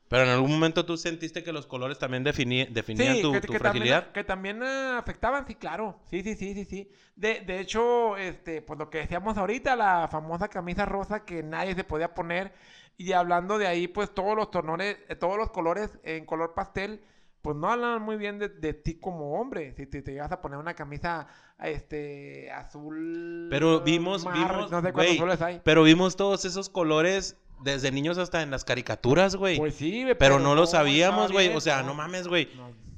[0.07, 3.53] Pero en algún momento tú sentiste que los colores también definían Sí, tu, que, tu
[3.53, 4.03] que fragilidad.
[4.03, 5.99] También, que también ah, afectaban, sí, claro.
[6.11, 6.91] Sí, sí, sí, sí, sí.
[7.15, 11.73] De, de hecho, este, pues lo que decíamos ahorita, la famosa camisa rosa que nadie
[11.73, 12.53] se podía poner.
[12.97, 17.01] Y hablando de ahí, pues todos los tonones, eh, todos los colores en color pastel,
[17.45, 19.73] pues no hablan muy bien de, de ti como hombre.
[19.77, 21.27] Si te, te llegas a poner una camisa
[21.59, 23.47] este azul.
[23.49, 25.61] Pero vimos, mar, vimos, no sé cuántos colores hay.
[25.63, 29.57] pero vimos todos esos colores desde niños hasta en las caricaturas, güey.
[29.57, 31.55] Pues sí, güey, pero no lo sabíamos, güey.
[31.55, 32.49] O sea, no mames, güey.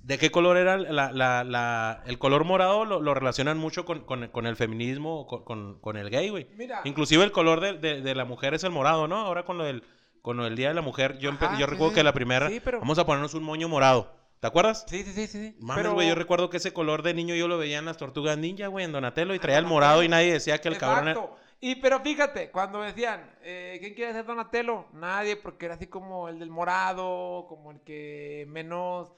[0.04, 2.86] ¿De qué color era la, la, la- el color morado?
[2.86, 6.48] Lo, lo relacionan mucho con, con- con el feminismo, o con, con- el gay, güey.
[6.58, 6.80] Mira.
[6.86, 9.18] Inclusive el color de, de- de la mujer es el morado, ¿no?
[9.18, 9.84] Ahora con lo del,
[10.22, 11.96] con del Día de la Mujer, yo, Ajá, yo recuerdo sí.
[11.96, 14.16] que la primera, Sí, pero- vamos a ponernos un moño morado.
[14.40, 14.86] ¿Te acuerdas?
[14.88, 15.56] Sí, sí, sí, sí.
[15.60, 17.98] Mames, Pero- güey, yo recuerdo que ese color de niño yo lo veía en las
[17.98, 21.08] tortugas ninja, güey, en Donatello, y traía el morado y nadie decía que el cabrón
[21.08, 21.12] era...
[21.20, 21.38] Exacto.
[21.60, 24.86] Y pero fíjate, cuando decían, eh, ¿quién quiere ser Donatello?
[24.94, 29.12] Nadie, porque era así como el del morado, como el que menos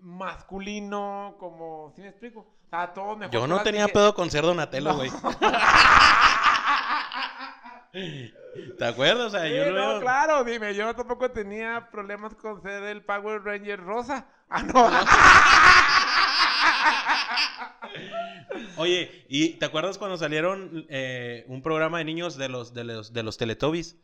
[0.00, 2.40] masculino, como, ¿sí me explico?
[2.40, 3.32] O sea, todo mejor.
[3.32, 5.08] Yo no tenía dije- pedo con ser Donatello, güey.
[8.78, 9.26] ¿Te acuerdas?
[9.26, 12.82] O sea, Sí, yo lo no, veo- claro, dime, yo tampoco tenía problemas con ser
[12.84, 14.26] el Power Ranger rosa.
[14.56, 14.88] Ah, no.
[18.76, 23.12] Oye, ¿y te acuerdas cuando salieron eh, un programa de niños de los, de los,
[23.12, 23.96] de los Teletubbies?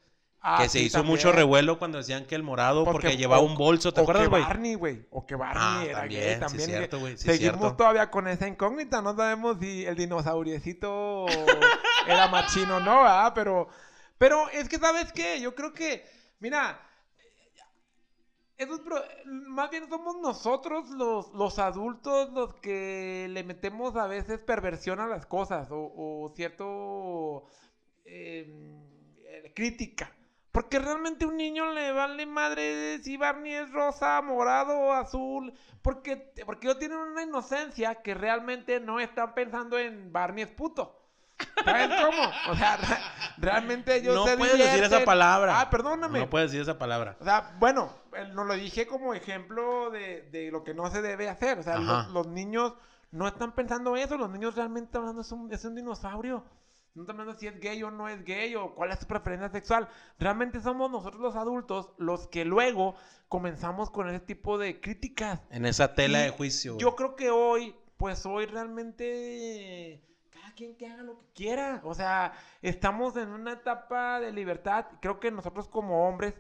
[0.42, 1.16] Ah, que se hizo también.
[1.16, 4.04] mucho revuelo cuando decían que el morado porque, Porque- llevaba o- un bolso, ¿te o
[4.04, 4.42] acuerdas, que güey?
[4.42, 5.06] Barney, güey.
[5.10, 6.68] O que Barney Ah, era también, gay sí, también.
[6.70, 7.76] cierto, güey, sí, Seguimos cierto.
[7.76, 9.02] todavía con esa incógnita.
[9.02, 11.26] No sabemos si el dinosauriecito
[12.06, 13.32] era machino o no, ¿verdad?
[13.34, 13.68] Pero,
[14.16, 15.40] pero es que, ¿sabes qué?
[15.40, 16.06] Yo creo que,
[16.38, 16.80] mira,
[18.62, 24.38] esos pro- más bien somos nosotros los, los adultos los que le metemos a veces
[24.40, 27.44] perversión a las cosas o, o cierto
[28.04, 28.46] eh,
[29.24, 30.12] eh, crítica.
[30.52, 35.52] Porque realmente a un niño le vale madre si Barney es rosa, morado, azul.
[35.82, 40.99] Porque, porque ellos tienen una inocencia que realmente no están pensando en Barney es puto.
[41.64, 42.22] ¿Sabes cómo?
[42.50, 42.98] O sea, re-
[43.38, 45.04] realmente ellos No se puedes decir esa divierten.
[45.04, 45.60] palabra.
[45.60, 46.20] Ah, perdóname.
[46.20, 47.16] No puedes decir esa palabra.
[47.20, 47.92] O sea, bueno,
[48.34, 51.58] nos lo dije como ejemplo de, de lo que no se debe hacer.
[51.58, 52.74] O sea, los, los niños
[53.10, 54.16] no están pensando eso.
[54.16, 56.44] Los niños realmente están hablando es un, es un dinosaurio.
[56.94, 59.48] No están hablando si es gay o no es gay o cuál es su preferencia
[59.48, 59.88] sexual.
[60.18, 62.96] Realmente somos nosotros los adultos los que luego
[63.28, 65.40] comenzamos con ese tipo de críticas.
[65.50, 66.76] En esa tela Y de juicio.
[66.78, 70.02] Yo creo que hoy, pues hoy realmente
[70.50, 71.80] cada quien que haga lo que quiera.
[71.84, 72.32] O sea,
[72.62, 74.86] estamos en una etapa de libertad.
[75.00, 76.34] Creo que nosotros como hombres,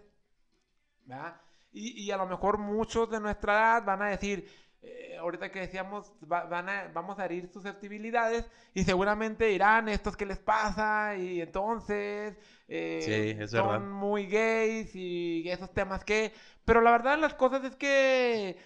[1.04, 1.40] ¿verdad?
[1.72, 4.48] Y, y a lo mejor muchos de nuestra edad van a decir,
[4.82, 10.16] eh, ahorita que decíamos, va- van a, vamos a herir susceptibilidades y seguramente dirán, ¿estos
[10.16, 11.16] qué les pasa?
[11.16, 12.36] Y entonces
[12.68, 13.90] eh, Sí, son verdad.
[13.92, 16.32] muy gays y esos temas que...
[16.64, 18.56] Pero la verdad las cosas es que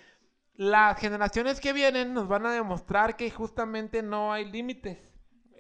[0.57, 4.99] las generaciones que vienen nos van a demostrar que justamente no hay límites.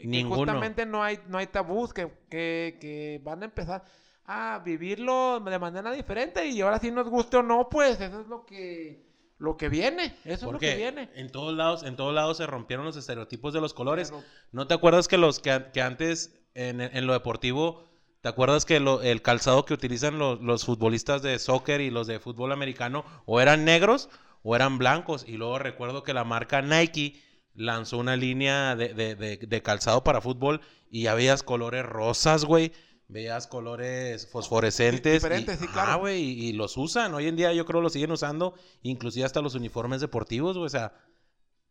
[0.02, 0.36] Ninguno.
[0.36, 3.84] justamente no hay, no hay tabús, que, que, que van a empezar
[4.26, 8.26] a vivirlo de manera diferente y ahora si nos guste o no, pues eso es
[8.26, 9.04] lo que,
[9.38, 10.16] lo que viene.
[10.24, 11.10] Eso es lo que viene.
[11.14, 14.10] en todos lados, en todos lados se rompieron los estereotipos de los colores.
[14.10, 14.22] Pero-
[14.52, 17.84] ¿No te acuerdas que los que, que antes en, en lo deportivo,
[18.22, 22.06] te acuerdas que lo- el calzado que utilizan los, los futbolistas de soccer y los
[22.06, 24.08] de fútbol americano o eran negros
[24.42, 25.24] o eran blancos?
[25.28, 27.20] Y luego recuerdo que la marca Nike
[27.54, 32.44] lanzó una línea de, de- de- de calzado para fútbol y ya veías colores rosas,
[32.44, 32.72] güey.
[33.06, 35.12] Veías colores fosforescentes.
[35.22, 35.92] diferentes, y, sí, claro.
[35.92, 37.12] Ah, güey, y, y los usan.
[37.14, 40.66] Hoy en día yo creo lo siguen usando, inclusive hasta los uniformes deportivos, güey.
[40.66, 40.94] O sea,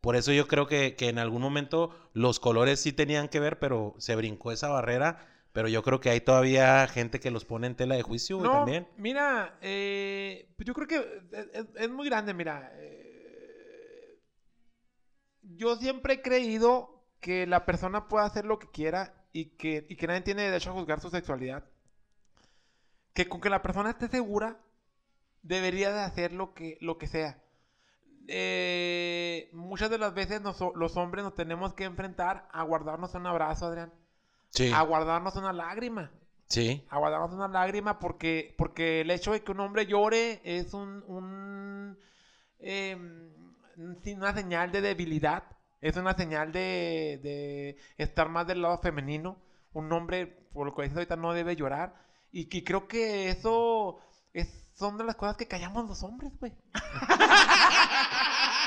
[0.00, 3.58] por eso yo creo que, que en algún momento los colores sí tenían que ver,
[3.58, 5.26] pero se brincó esa barrera.
[5.52, 8.50] Pero yo creo que hay todavía gente que los pone en tela de juicio, güey,
[8.50, 8.88] No, también.
[8.96, 11.04] mira, eh, pues yo creo que
[11.76, 12.72] es muy grande, mira.
[15.54, 19.86] Eh, yo siempre he creído que la persona puede hacer lo que quiera y que,
[19.88, 21.64] y que nadie tiene derecho a juzgar su sexualidad.
[23.14, 24.58] Que con que la persona esté segura,
[25.42, 27.38] debería de hacer lo que, lo que sea.
[28.26, 33.26] Eh, muchas de las veces nos- los hombres nos tenemos que enfrentar a guardarnos un
[33.26, 33.92] abrazo, Adrián.
[34.50, 34.72] Sí.
[34.72, 36.10] A guardarnos una lágrima
[36.46, 36.84] Sí.
[36.88, 41.02] a guardarnos una lágrima porque, porque el hecho de que un hombre llore es un,
[41.08, 41.98] un,
[42.60, 42.94] sí,
[43.76, 45.44] una señal de debilidad,
[45.80, 49.38] es una señal de, de estar más del lado femenino.
[49.72, 51.94] Un hombre, por lo que dices ahorita, no debe llorar.
[52.32, 53.98] Y que creo que eso
[54.32, 56.52] es, son de las cosas que callamos los hombres, güey.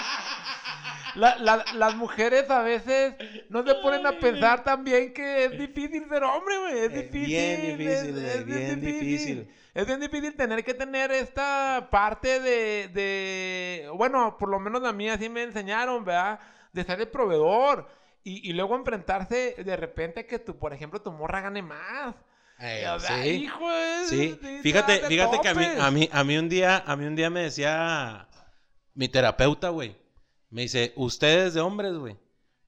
[1.18, 3.16] La- la- las mujeres a veces
[3.50, 6.78] no se ponen a pensar también que es difícil ser hombre, güey.
[6.78, 7.26] Es Es difícil.
[7.28, 9.52] bien difícil, es- güey, es bien difícil.
[9.74, 14.94] Es bien difícil tener que tener esta parte de, de- Bueno, por lo menos a
[14.94, 16.40] mí así me enseñaron, ¿verdad?
[16.74, 17.88] De ser el proveedor.
[18.24, 22.14] Y, y luego enfrentarse de repente a que tú, por ejemplo, tu morra gane más.
[22.60, 23.30] Eh, O sea, sí.
[23.30, 25.80] hijo, es- Sí, sí, fíjate, te fíjate que a mí, topes.
[25.82, 28.28] a mí, a mí un día, a mí un día me decía
[28.96, 29.96] mi terapeuta, güey.
[30.50, 32.18] Me dice, ustedes de hombres, güey,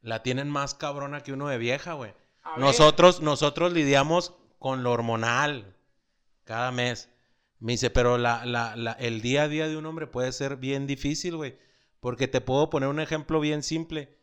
[0.02, 2.14] la tienen más cabrona que uno de vieja, güey.
[2.58, 5.76] Nosotros, nosotros lidiamos con lo hormonal
[6.44, 7.10] cada mes.
[7.60, 10.58] Me dice, pero la, la, la- el día a día de un hombre puede ser
[10.58, 11.58] bien difícil, güey.
[12.00, 14.18] Porque te puedo poner un ejemplo bien simple.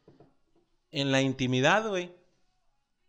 [0.91, 2.15] En la intimidad, güey,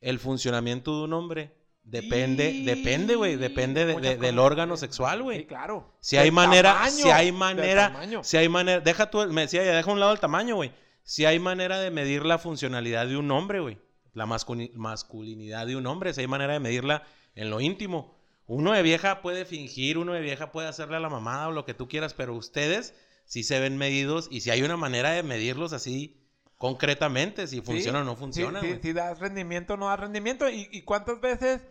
[0.02, 1.57] el funcionamiento de un hombre
[1.90, 5.40] depende, Y- depende, güey, depende de- Muchas de- del órgano sexual, güey.
[5.40, 5.94] Sí, claro.
[6.00, 9.74] Si hay manera, tamaño, si hay manera, si hay manera, deja tú, me decía, ya
[9.76, 10.72] deja a un lado el tamaño, güey.
[11.04, 13.78] Si hay manera de medir la funcionalidad de un hombre, güey.
[14.14, 17.04] La masculi- masculinidad de un hombre, si hay manera de medirla
[17.36, 18.18] en lo íntimo.
[18.48, 21.66] Uno de vieja puede fingir, uno de vieja puede hacerle a la mamada o lo
[21.66, 22.94] que tú quieras, pero ustedes
[23.26, 26.18] sí se ven medidos y si hay una manera de medirlos así
[26.58, 30.50] concretamente, si funciona o no Sí, funciona, sí, si das rendimiento o no das rendimiento.
[30.50, 31.62] ¿Y, y cuántas veces,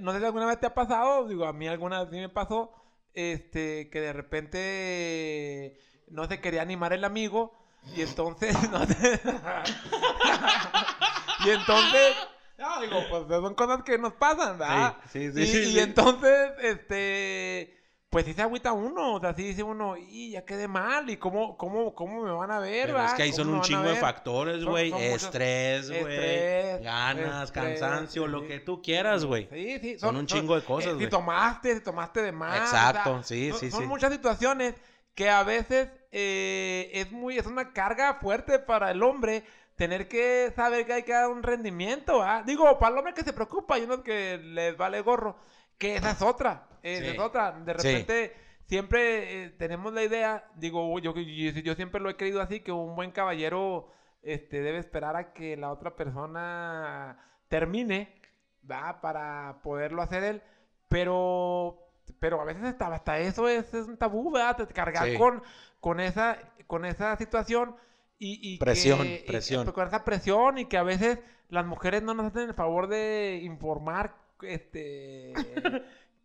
[0.00, 2.72] no sé si alguna vez te ha pasado, digo, a mí alguna vez me pasó,
[3.14, 7.56] este, que de repente no se quería animar el amigo
[7.96, 8.80] y entonces, no
[11.44, 12.16] y entonces,
[12.58, 14.96] no, digo, pues son cosas que nos pasan, ¿verdad?
[15.10, 15.80] Sí, sí, y, sí, y sí.
[15.80, 17.77] entonces, este,
[18.10, 21.18] pues sí se agüita uno, o sea, sí dice uno, y ya quedé mal, y
[21.18, 23.16] cómo, cómo, cómo me van a ver, Pero es ¿verdad?
[23.16, 24.92] que ahí ¿Cómo son un chingo de factores, güey.
[24.94, 26.00] Estrés, güey.
[26.00, 28.46] Estrés, Ganas, estrés, cansancio, sí, lo sí.
[28.48, 29.46] que tú quieras, güey.
[29.52, 29.98] Sí, sí.
[29.98, 31.04] Son un chingo de cosas, eh, güey.
[31.04, 32.56] Si tomaste, si tomaste de más.
[32.56, 33.86] Exacto, sí, son- sí, Son sí.
[33.86, 34.74] muchas situaciones
[35.14, 39.44] que a veces eh, es muy, es una carga fuerte para el hombre
[39.76, 42.42] tener que saber que hay que dar un rendimiento, ¿ah?
[42.44, 45.36] Digo, para el hombre que se preocupa, hay unos que les vale gorro.
[45.78, 46.68] Que esa es otra.
[46.82, 47.10] Esa Sí.
[47.10, 47.52] es otra.
[47.52, 47.88] De Sí.
[47.88, 51.22] repente, siempre eh, tenemos la idea, digo, yo, yo,
[51.60, 53.90] yo siempre lo he creído así, que un buen caballero
[54.22, 57.18] este, debe esperar a que la otra persona
[57.48, 58.20] termine,
[58.68, 59.00] ¿va?
[59.00, 60.42] Para poderlo hacer él.
[60.88, 61.78] Pero,
[62.18, 64.68] pero a veces hasta, hasta eso es, es un tabú, ¿verdad?
[64.74, 65.16] Cargar Sí.
[65.16, 65.42] con,
[65.80, 67.76] con, esa, con esa situación
[68.18, 69.70] y, y Presión, que- y- presión.
[69.72, 73.40] con esa presión y que a veces las mujeres no nos hacen el favor de
[73.44, 75.32] informar este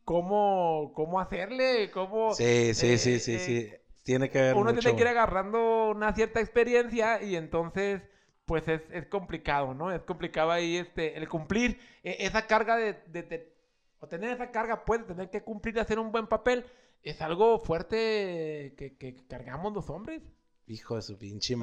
[0.05, 3.73] cómo, cómo hacerle, cómo Sí, sí, eh, sí, sí, eh, sí.
[4.03, 4.81] Tiene que ver uno mucho.
[4.81, 8.01] tiene que ir agarrando una cierta experiencia y entonces
[8.45, 9.91] pues es, es complicado, ¿no?
[9.91, 13.53] Es complicado ahí este el cumplir eh, esa carga de, de- de-
[13.99, 16.65] o tener esa carga pues tener que cumplir y hacer un buen papel
[17.03, 20.21] es algo fuerte que, que cargamos los hombres.
[20.67, 21.61] Hijo de su pinche No.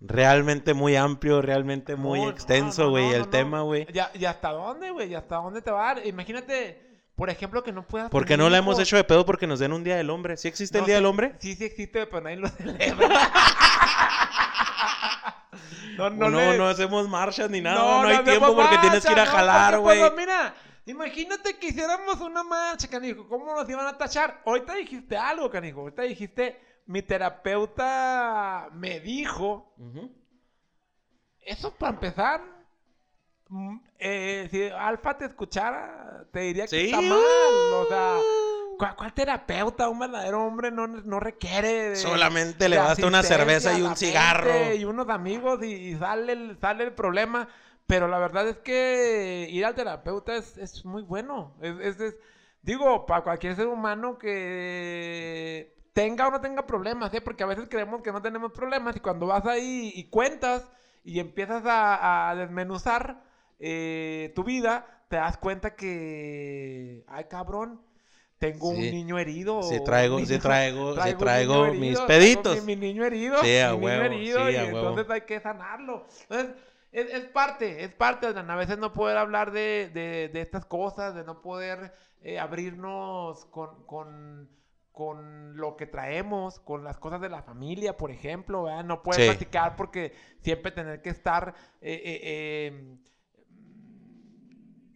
[0.00, 3.30] Realmente muy amplio, realmente muy No, no, extenso, no, güey, no, el no, no.
[3.30, 3.86] tema, güey.
[3.92, 5.10] Ya- ¿Y hasta dónde, güey?
[5.10, 6.06] ¿Y hasta dónde te va a dar?
[6.06, 6.80] Imagínate,
[7.16, 8.08] por ejemplo, que no puedas.
[8.08, 10.10] ¿Por qué tener no la hemos hecho de pedo porque nos den un día del
[10.10, 10.36] hombre?
[10.36, 11.34] ¿Sí existe el No día sé, del hombre?
[11.40, 13.08] Sí, sí existe, pero nadie lo celebra.
[15.96, 19.04] no, No, no, le- hacemos marchas ni nada, No, no, hay no tiempo porque tienes
[19.04, 20.00] que ir a no, jalar, porque, güey.
[20.00, 20.54] pues, mira,
[20.86, 23.26] imagínate que hiciéramos una marcha, canijo.
[23.28, 24.42] ¿Cómo nos iban a tachar?
[24.46, 25.80] Ahorita dijiste algo, canijo.
[25.80, 29.74] Ahorita dijiste, mi terapeuta me dijo.
[31.44, 32.40] Eso para empezar.
[33.50, 36.84] mm, eh, si Alfa te escuchara, te diría que Sí.
[36.86, 37.18] está mal.
[37.18, 38.18] O sea,
[38.78, 39.88] ¿cuál, cuál terapeuta?
[39.88, 41.90] Un verdadero hombre no, no requiere.
[41.90, 44.74] de- Solamente le basta una cerveza y un cigarro.
[44.74, 47.48] Y unos amigos y, y sale, el, sale el problema.
[47.86, 51.54] Pero la verdad es que ir al terapeuta es, es muy bueno.
[51.62, 52.16] Es, es- es-
[52.60, 57.20] digo, para cualquier ser humano que tenga o no tenga problemas, ¿eh?
[57.20, 60.70] porque a veces creemos que no tenemos problemas y cuando vas ahí y cuentas
[61.02, 63.20] y empiezas a, a desmenuzar
[63.58, 67.80] eh, tu vida, te das cuenta que, ay cabrón,
[68.38, 69.60] tengo un niño herido.
[69.64, 72.64] Sí traigo, sí niño- traigo, sí traigo niño mis traigo peditos.
[72.64, 73.42] Mi, mi niño herido.
[73.42, 74.78] Sí, a mi niño herido, sí, y huevo.
[74.90, 76.06] entonces hay que sanarlo.
[76.28, 76.54] Entonces,
[76.92, 78.48] es, es parte, es parte, Adrián.
[78.52, 81.92] A veces no poder hablar de, de, de estas cosas, de no poder
[82.22, 84.48] eh, abrirnos con, con,
[84.98, 88.82] con lo que traemos, con las cosas de la familia, por ejemplo, ¿verdad?
[88.84, 89.26] No poder Sí.
[89.26, 91.54] platicar porque siempre tener que estar...
[91.80, 92.96] eh, eh, eh,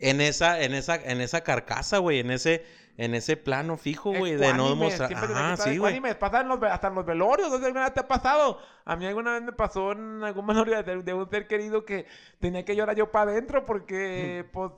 [0.01, 2.65] En esa, en esa, en esa carcasa, güey, en ese,
[2.97, 5.15] en ese plano fijo, güey, de no mostrar.
[5.15, 6.01] Ajá, sí, güey.
[6.11, 6.41] hasta
[6.89, 8.59] en los velorios, no sé si alguna vez te ha pasado.
[8.85, 12.07] A mí alguna vez me pasó en algún velorio de, de un ser querido que
[12.41, 14.73] tenía que llorar yo para adentro porque, pues,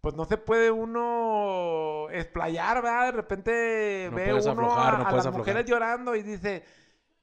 [0.00, 3.06] pues no se puede uno explayar, ¿verdad?
[3.06, 6.64] De repente No ve uno aflojar, a, no a puedes las mujeres llorando y dice,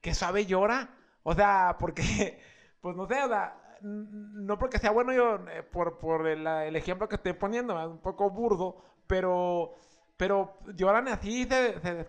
[0.01, 0.89] que suave llora.
[1.23, 2.39] O sea, porque,
[2.81, 6.75] pues no sé, o sea, no porque sea bueno yo, eh, por, por el, el
[6.75, 7.91] ejemplo que estoy poniendo, ¿verdad?
[7.91, 9.75] un poco burdo, pero,
[10.17, 12.05] pero lloran así, se, se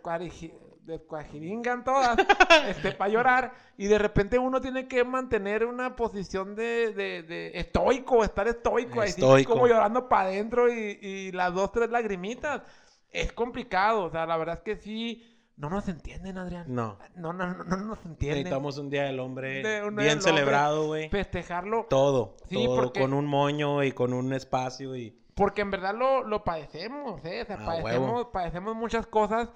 [0.89, 2.17] descuariji- descuajiringan todas
[2.69, 7.51] este, para llorar y de repente uno tiene que mantener una posición de, de, de
[7.55, 9.53] estoico, estar estoico, así Estoico.
[9.53, 12.63] como llorando para adentro y, y las dos, tres lagrimitas.
[13.11, 15.25] Es complicado, o sea, la verdad es que sí,
[15.57, 16.65] no nos entienden, Adrián.
[16.69, 16.99] No.
[17.17, 18.39] No, no, no, no nos entienden.
[18.45, 21.09] Necesitamos un día del hombre De bien del celebrado, güey.
[21.09, 21.87] Festejarlo.
[21.89, 25.95] Todo, Sí, todo porque- con un moño y con un espacio y Porque en verdad
[25.95, 27.43] lo, lo padecemos, ¿eh?
[27.43, 28.31] O sea, A padecemos, huevo.
[28.31, 29.49] padecemos muchas cosas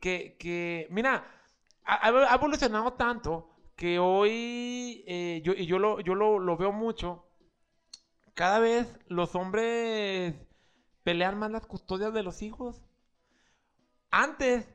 [0.00, 1.24] que, que mira,
[1.84, 6.72] ha, ha evolucionado tanto que hoy, eh, yo, y yo, lo, yo lo, lo veo
[6.72, 7.24] mucho,
[8.34, 10.34] cada vez los hombres
[11.04, 12.82] pelean más las custodias de los hijos.
[14.10, 14.68] Antes,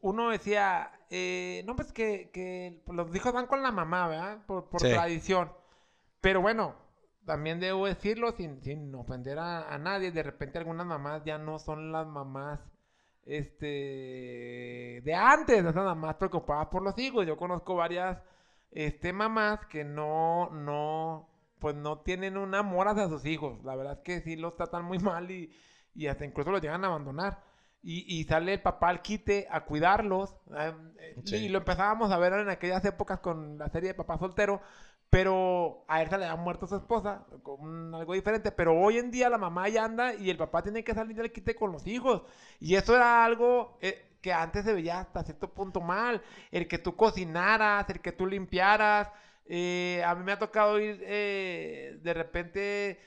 [0.00, 4.44] uno decía, eh, no, pues que, que los hijos van con la mamá, ¿verdad?
[4.46, 4.88] Por, por Sí.
[4.88, 5.52] tradición.
[6.20, 6.76] Pero bueno,
[7.26, 10.12] también debo decirlo sin, sin ofender a, a nadie.
[10.12, 12.60] De repente algunas mamás ya no son las mamás
[13.26, 17.26] este de antes, esas mamás preocupadas por los hijos.
[17.26, 18.18] Yo conozco varias
[18.70, 23.62] este, mamás que no, no, pues no tienen un amor hacia sus hijos.
[23.64, 25.52] La verdad es que sí los tratan muy mal y,
[25.94, 27.42] y hasta incluso los llegan a abandonar.
[27.86, 30.34] Y, y sale el papá al quite a cuidarlos.
[30.56, 31.36] eh, eh, Sí.
[31.36, 34.62] Y lo empezábamos a ver en aquellas épocas con la serie de Papá Soltero.
[35.14, 38.50] Pero a él se le ha muerto su esposa, con algo diferente.
[38.50, 41.30] Pero hoy en día la mamá ya anda y el papá tiene que salir del
[41.30, 42.22] quite con los hijos.
[42.58, 46.20] Y eso era algo eh, que antes se veía hasta cierto punto mal.
[46.50, 49.08] El que tú cocinaras, el que tú limpiaras.
[49.46, 52.98] Eh, a mí me ha tocado ir eh, de repente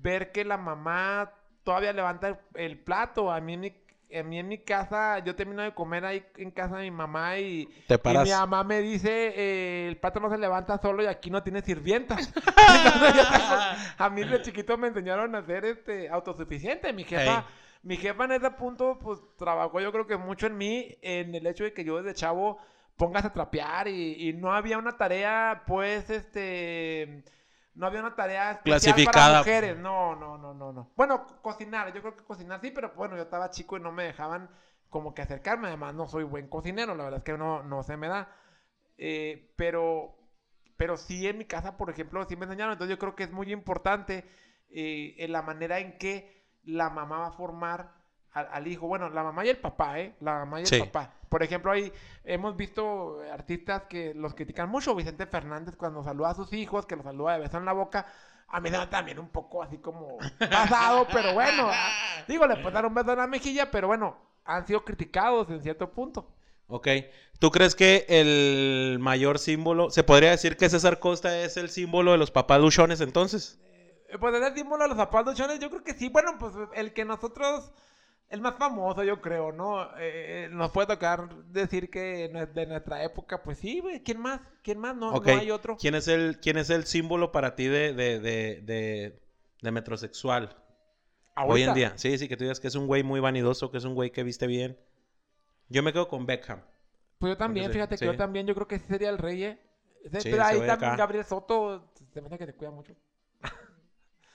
[0.00, 3.30] ver que la mamá todavía levanta el, plato.
[3.30, 3.81] A mí en
[4.18, 7.38] a mí en mi casa, yo termino de comer ahí en casa de mi mamá
[7.38, 11.06] y, te y mi mamá me dice, eh, el plato no se levanta solo y
[11.06, 12.32] aquí no tiene sirvientas.
[12.36, 13.26] Entonces,
[13.98, 16.92] a mí de chiquito me enseñaron a ser este, autosuficiente.
[16.92, 17.46] Mi jefa,
[17.82, 21.46] mi jefa en ese punto, pues trabajó yo creo que mucho en mí, en el
[21.46, 22.58] hecho de que yo desde chavo
[22.96, 27.24] pongas a trapear y, y no había una tarea, pues, este,
[27.74, 29.26] no había una tarea especial Clasificada.
[29.26, 29.78] para mujeres.
[29.78, 30.92] No, no, no, no, no.
[30.96, 33.92] Bueno, co- cocinar, yo creo que cocinar sí, pero bueno, yo estaba chico y no
[33.92, 34.50] me dejaban
[34.90, 35.68] como que acercarme.
[35.68, 38.28] Además, no soy buen cocinero, la verdad es que no, no se me da.
[38.98, 40.16] Eh, pero,
[40.76, 42.72] pero sí en mi casa, por ejemplo, sí me enseñaron.
[42.72, 44.24] Entonces yo creo que es muy importante
[44.68, 48.01] eh, en la manera en que la mamá va a formar
[48.32, 48.86] al, al hijo.
[48.86, 50.14] Bueno, la mamá y el papá, ¿eh?
[50.20, 50.78] La mamá y el Sí.
[50.80, 51.12] papá.
[51.28, 51.92] Por ejemplo, ahí
[52.24, 54.94] hemos visto artistas que los critican mucho.
[54.94, 58.06] Vicente Fernández cuando saluda a sus hijos, que los saluda de beso en la boca.
[58.48, 61.70] A mí me da también un poco así como pasado, pero bueno.
[62.28, 65.62] Digo, le puedes dar un beso en la mejilla, pero bueno, han sido criticados en
[65.62, 66.28] cierto punto.
[66.68, 66.88] Ok.
[67.38, 72.12] ¿Tú crees que el mayor símbolo, se podría decir que César Costa es el símbolo
[72.12, 73.58] de los papás luchones entonces?
[74.08, 76.08] Eh, Pues es el símbolo de los zapatos chones, yo creo que sí.
[76.10, 77.72] Bueno, pues el que nosotros,
[78.32, 79.88] el más famoso, yo creo, ¿no?
[79.98, 84.02] Eh, nos puede tocar decir que de nuestra época, pues sí, güey.
[84.02, 84.40] ¿Quién más?
[84.62, 84.96] ¿Quién más?
[84.96, 85.76] No, no hay otro.
[85.76, 89.20] ¿Quién es el, quién es el símbolo para ti de, de, de, de,
[89.60, 90.56] de metrosexual
[91.44, 91.92] hoy en día?
[91.96, 94.10] Sí, sí, que tú digas que es un güey muy vanidoso, que es un güey
[94.10, 94.78] que viste bien.
[95.68, 96.62] Yo me quedo con Beckham.
[97.18, 99.58] Pues yo también, fíjate que yo también, yo creo que sí sería el rey, ¿eh?
[100.04, 100.96] Ese- Sí, pero ese ahí también acá.
[100.96, 102.94] Gabriel Soto, se me hace que se cuida mucho.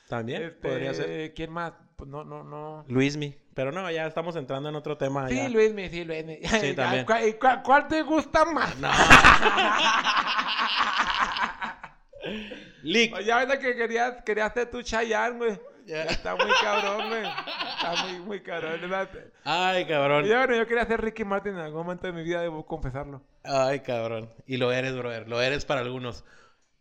[0.07, 1.33] También Este, podría ser.
[1.33, 1.73] ¿Quién más?
[1.97, 2.85] Pues no, no, no.
[2.89, 3.35] Luismi.
[3.55, 5.27] Pero no, ya estamos entrando en otro tema.
[5.29, 5.49] Sí, ya.
[5.49, 6.37] Luismi, sí, Luismi.
[6.43, 7.05] Sí, también.
[7.05, 8.77] ¿Cuál, y cuál- cuál te gusta más?
[8.77, 8.87] No.
[12.83, 13.15] Lick.
[13.15, 15.59] Oye, ahorita que querías, querías ser tu Chayanne, güey.
[15.87, 16.03] Ya.
[16.03, 17.23] Está muy cabrón, güey.
[17.25, 18.79] Está muy, muy cabrón.
[18.79, 19.09] ¿verdad?
[19.43, 20.25] Ay, cabrón.
[20.25, 23.23] yo, bueno, yo quería ser Ricky Martin en algún momento de mi vida, debo confesarlo.
[23.43, 24.31] Ay, cabrón.
[24.45, 25.27] Y lo eres, brother.
[25.27, 26.23] Lo eres para algunos.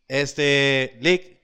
[0.09, 1.39] Este, Lick,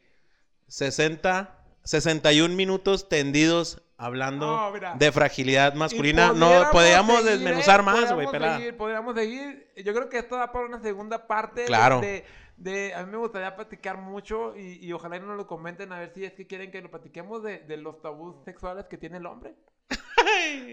[0.67, 6.33] 60, 61 minutos tendidos hablando No, de fragilidad masculina.
[6.33, 8.57] No podíamos seguir, desmenuzar más, güey, Podríamos pelada.
[8.59, 9.73] seguir, Podríamos seguir.
[9.85, 11.65] Yo creo que esto da para una segunda parte.
[11.65, 12.01] Claro.
[12.01, 12.25] De,
[12.57, 15.99] de- a mí me gustaría platicar mucho y, y ojalá y nos lo comenten a
[15.99, 19.19] ver si es que quieren que lo platiquemos de, de los tabús sexuales que tiene
[19.19, 19.55] el hombre.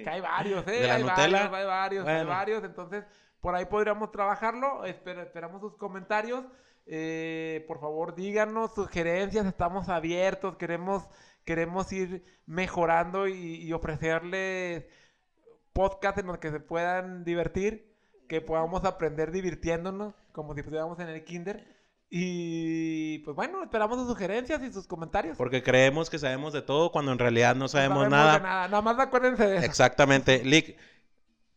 [0.03, 0.71] Que hay varios, ¿eh?
[0.71, 1.47] ¿De la hay Nutella?
[1.49, 2.29] varios, hay varios, hay Bueno.
[2.29, 2.63] varios.
[2.63, 3.03] Entonces,
[3.41, 4.83] por ahí podríamos trabajarlo.
[4.85, 6.43] Esper- esperamos sus comentarios.
[6.91, 9.45] Eh, por favor, díganos sugerencias.
[9.45, 10.57] Estamos abiertos.
[10.57, 11.07] Queremos,
[11.45, 14.85] queremos ir mejorando y, y ofrecerles
[15.71, 17.95] podcasts en los que se puedan divertir.
[18.27, 21.65] Que podamos aprender divirtiéndonos, como si estuviéramos en el kinder.
[22.11, 25.37] Y pues bueno, esperamos sus sugerencias y sus comentarios.
[25.37, 28.39] Porque creemos que sabemos de todo cuando en realidad no No sabemos, de nada.
[28.39, 28.67] nada.
[28.67, 29.65] Nada más acuérdense de eso.
[29.65, 30.43] Exactamente.
[30.43, 30.75] Lick,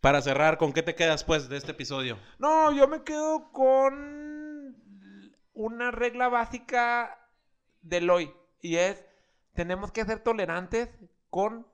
[0.02, 2.18] para cerrar, ¿con qué te quedas, pues, de este episodio?
[2.38, 4.21] No, yo me quedo con
[5.64, 7.18] una regla básica
[7.82, 8.32] del hoy.
[8.60, 9.04] Y es,
[9.54, 10.88] tenemos que ser tolerantes
[11.30, 11.66] con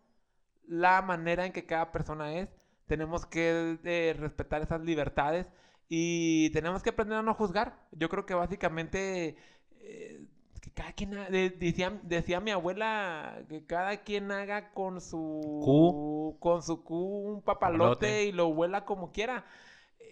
[0.67, 2.49] la manera en que cada persona es.
[2.87, 5.47] Tenemos que eh, respetar esas libertades.
[5.89, 7.75] Y tenemos que aprender a no juzgar.
[7.93, 9.37] Yo creo que básicamente...
[9.81, 10.25] eh,
[10.61, 16.37] que cada quien ha- de- decía, decía mi abuela que cada quien haga con su
[16.41, 16.97] con su cu
[17.37, 18.25] un papalote, Papalote.
[18.25, 19.45] y lo vuela como quiera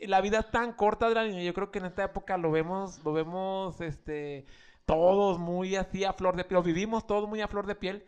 [0.03, 3.01] la vida es tan corta, Adrián, y yo creo que en esta época lo vemos,
[3.05, 4.47] lo vemos, este,
[4.85, 8.05] todos muy así a flor de piel, lo vivimos todos muy a flor de piel,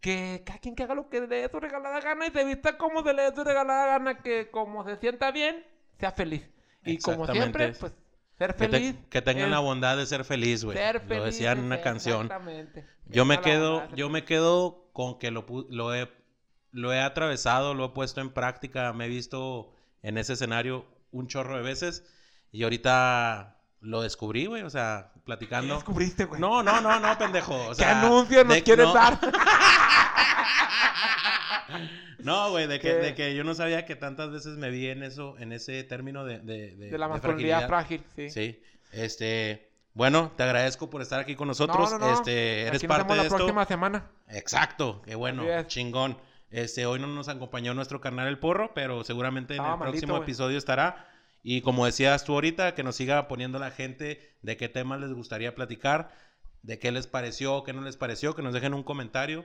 [0.00, 2.76] que cada quien que haga lo que le dé su regalada gana y se vista
[2.78, 5.64] como se le dé su regalada gana, que como se sienta bien,
[5.98, 6.48] sea feliz.
[6.84, 7.92] Y como siempre, pues,
[8.38, 8.96] ser Que, te- feliz.
[9.10, 10.76] que tengan es la bondad de ser feliz, güey.
[10.76, 11.18] ser feliz.
[11.18, 12.26] Lo decía en una canción.
[12.26, 12.86] Exactamente.
[13.06, 14.28] Yo me es la quedo, bondad de yo me feliz.
[14.28, 16.08] quedo con que lo, lo, he,
[16.70, 19.72] lo he atravesado, lo he puesto en práctica, me he visto
[20.02, 22.04] en ese escenario un chorro de veces
[22.52, 25.74] y ahorita lo descubrí, güey, o sea, ¿Qué platicando.
[25.74, 26.40] descubriste, güey?
[26.40, 27.54] No, no, no, no, pendejo.
[27.54, 29.18] O ¿Qué sea, anuncio nos de- quieres no, dar?
[32.18, 32.94] No, güey, de que, ¿Qué?
[32.94, 36.24] de que yo no sabía que tantas veces me vi en eso, en ese término
[36.24, 38.30] de, de, de- de la masculinidad frágil, sí.
[38.30, 41.92] Sí, este, bueno, te agradezco por estar aquí con nosotros.
[41.92, 42.12] No, no, no.
[42.14, 43.36] Este, eres Aquí nos parte vemos de la esto.
[43.36, 44.10] próxima semana.
[44.28, 46.18] Exacto, qué bueno, chingón.
[46.56, 50.16] Este, hoy no nos acompañó nuestro carnal El Porro, pero seguramente en Estaba el próximo
[50.16, 51.06] episodio estará.
[51.42, 55.12] Y como decías tú ahorita, que nos siga poniendo la gente de qué temas les
[55.12, 56.14] gustaría platicar,
[56.62, 59.44] de qué les pareció, qué no les pareció, que nos dejen un comentario.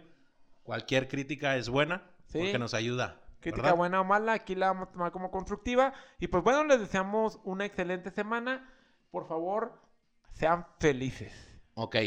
[0.64, 2.38] Cualquier crítica es buena, Sí.
[2.38, 3.20] porque nos ayuda.
[3.42, 3.78] Crítica ¿verdad?
[3.78, 5.94] buena o mala, aquí la vamos a tomar como constructiva.
[6.18, 8.72] Y pues bueno, les deseamos una excelente semana.
[9.12, 9.82] Por favor,
[10.32, 11.34] sean felices.
[11.74, 11.98] Ok.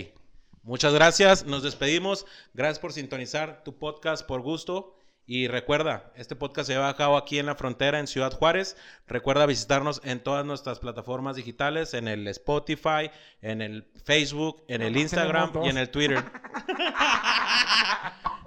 [0.65, 1.45] Muchas gracias.
[1.45, 2.27] Nos despedimos.
[2.55, 4.97] Gracias por sintonizar tu podcast por gusto.
[5.27, 8.77] Y recuerda, este podcast se lleva a cabo aquí en la frontera, en Ciudad Juárez.
[9.07, 13.11] Recuerda visitarnos en todas nuestras plataformas digitales, en el Spotify,
[13.41, 16.23] en el Facebook, en el Instagram y en el Twitter.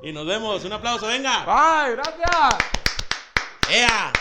[0.03, 0.63] Y nos vemos.
[0.63, 1.43] Un aplauso, venga.
[1.43, 2.55] Bye, gracias.
[3.69, 4.13] ¡Ea!